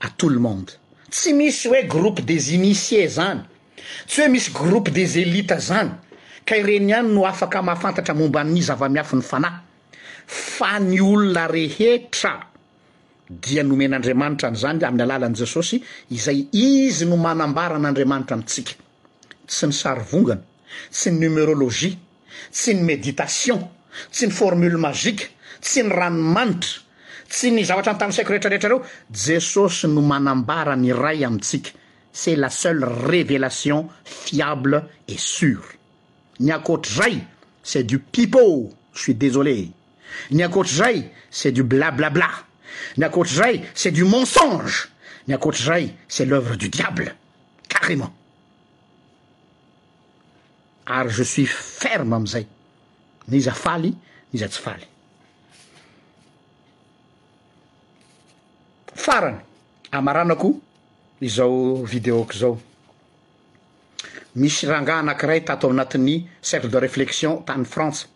[0.00, 0.70] a tout le monde
[1.10, 3.42] tsy misy hoe groupe des initiers zany
[4.06, 5.90] tsy hoe misy groupe des elita zany
[6.46, 9.54] ka ireny ihany no afaka mahafantatra momba an'ny zava-miafiny fanay
[10.26, 12.46] fa ny olona rehetra
[13.28, 18.72] dia nomen'andriamanitra n' zany amin'ny alalan' jesosy izay izy no manambaran'andriamanitra amitsika
[19.48, 20.42] tsy ny sary vongana
[20.90, 21.96] tsy ny numérologie
[22.52, 23.64] tsy ny méditation
[24.12, 25.30] tsy ny formule magique
[25.64, 26.84] tsy ny rano manitra
[27.30, 31.72] tsy ny zavatra an tany secretraretra reo jesosy no manambara ny ray amintsika
[32.12, 35.64] c'est la seule révélation fiable et sûre
[36.40, 37.20] ny akoatry zay
[37.62, 39.70] c'est du pipo suis désolé
[40.30, 42.28] ny akoatra zay c'est du blablabla
[42.98, 44.88] ny akoatry zay c'est du mensonge
[45.28, 47.14] ny akoatryzay c'est l'oeuvre du diable
[47.68, 48.12] carément
[50.88, 52.46] arje suis ferme amizay
[53.28, 53.92] niza faly
[54.32, 54.86] nizatsyfaly
[58.96, 59.40] farany
[59.92, 60.54] amaranako
[61.20, 62.56] izao vidéo ko zao
[64.36, 68.06] misy rangah anakiray tato amanatin'ny cercle de réflexion tany france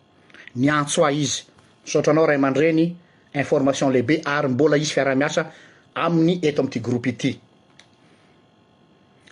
[0.54, 1.44] ny antsoi izy
[1.84, 2.96] saotranao ray aman-dreny
[3.34, 5.46] information lehibe ary mbola izy fiaraha-miasa
[5.94, 7.38] amin'ny eto amty groupe ity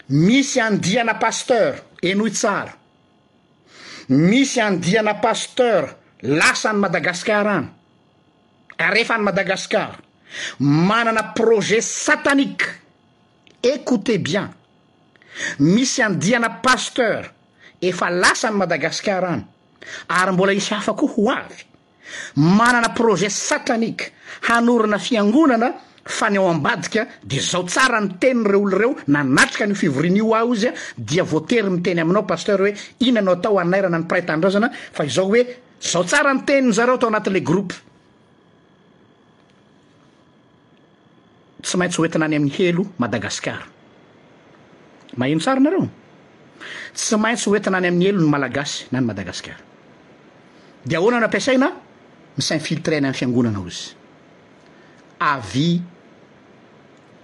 [0.09, 2.80] misy andihana pasteur enoy tsara
[4.11, 7.69] misy andihana pasteur lasa any madagasikara any
[8.89, 9.97] ary efa any madagasikara
[10.59, 12.67] manana projet satanike
[13.63, 14.49] ecoute bien
[15.61, 17.23] misy andihana pasteur
[17.91, 19.45] efa lasa any madagasikar any
[20.19, 21.65] ary mbola isy hafa ko ho avy
[22.37, 24.13] manana projet satanike
[24.49, 25.69] hanorona fiangonana
[26.05, 30.67] fa nyo ambadika de zao tsara ny teniy re oloreo nanatrika nyo fivorin'io ao izy
[30.69, 35.43] a diaoatery miteny aminao pasteuroe inanao atao anairana nyrtendraana fa ooe
[35.81, 37.75] zao tsara ny teniy zareo atao anatila groupe
[41.63, 45.39] tsymaintsyetina any amin'ny heloaaayenny
[51.61, 51.73] anao
[53.69, 53.71] i
[55.21, 55.81] avy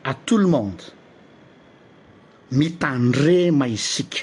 [0.05, 0.83] a tout le monde
[2.51, 4.21] mitandrema isika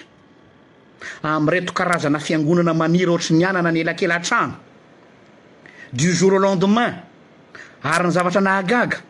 [1.24, 4.56] am' reto karazana fiangonana manira ohatra mianana ny elakelaatrano
[5.92, 6.94] du jour au lendemain
[7.84, 9.02] ary ny zavatra nahagaga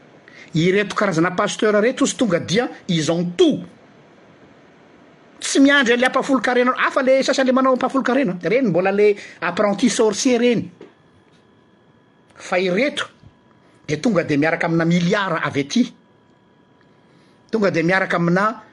[0.55, 3.61] ireto karazana pasteur reto zy tonga dia ison tout
[5.39, 10.39] tsy miandry an'ly ampafolon-karena o afa le sasian'le manao ampafolon-karena reny mbola le apprentis sorcier
[10.39, 10.71] reny
[12.33, 13.11] fa iret
[13.87, 15.93] e tonga de miaraka amina miliara avy ty
[17.51, 18.63] tonga de miaraka amina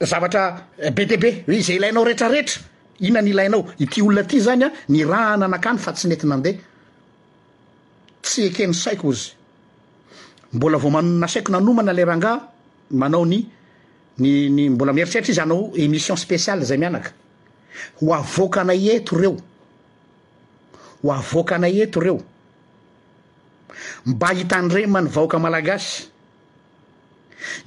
[0.00, 2.60] zavatra eh, be debe i zay ilainao rehtrarehetra
[3.00, 6.58] ionany ilainao ity olona aty zany a ni rahana anakany fa tsy netynandeha
[8.22, 9.30] tsy ekeny saiko izy
[10.52, 12.40] mbola vo mana saiko nanomana ale rangah
[12.90, 13.46] manao ny
[14.18, 17.10] nyny mbola mieritreritra izy anao émission spéciale zay mianaka
[18.02, 19.36] ho avoakanay eto reo
[21.02, 22.18] ho avokanay eto reo
[24.06, 26.08] mba hitandrema ny vahoaka malagasy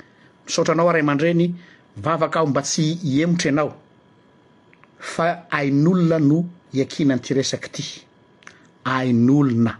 [0.45, 1.45] mistranao ray aman-dreny
[1.97, 3.69] vavaka aho mba tsy iemotra ianao
[5.13, 5.27] fa
[5.59, 6.39] ain'olona no
[6.73, 7.85] hiakinan'ity resaky ity
[8.99, 9.73] ain'olona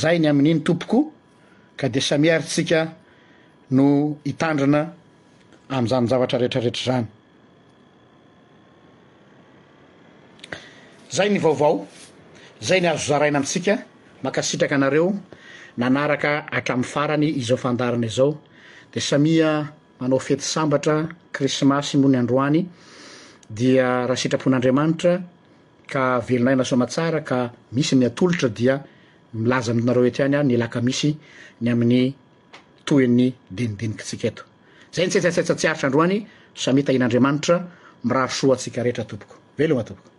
[0.00, 0.98] zay ny amin'iny tompoko
[1.78, 2.80] ka de samiaritsika
[3.76, 3.84] no
[4.24, 4.80] hitandrina
[5.78, 7.06] am'zanyzavatra rehetrarehetra zany
[11.16, 11.86] zay ny vaovao
[12.68, 13.74] zay ny azozaraina amitsika
[14.22, 15.08] mankasitraka anareo
[15.80, 18.32] nanaraka atram'y farany izao fandarana izao
[18.94, 19.66] de samia
[20.00, 20.94] manao fety sambatra
[21.34, 22.60] krismasy moa ny androany
[23.58, 25.12] dia raha sitrapon'andriamanitra
[25.92, 27.38] ka velonay na soamatsara ka
[27.74, 28.74] misy ni atolotra dia
[29.36, 31.10] milaza amiinareo eto any a ny alaka misy
[31.62, 32.06] ny amin'ny
[32.86, 33.26] toyn'ny
[33.56, 34.42] dinidinikatsika eto
[34.94, 36.16] zay ny tsetsatsatsa tsy aritra androany
[36.62, 37.56] samia tahian'andriamanitra
[38.06, 40.13] miraa soa atsikarehetra tompoko velogma topoko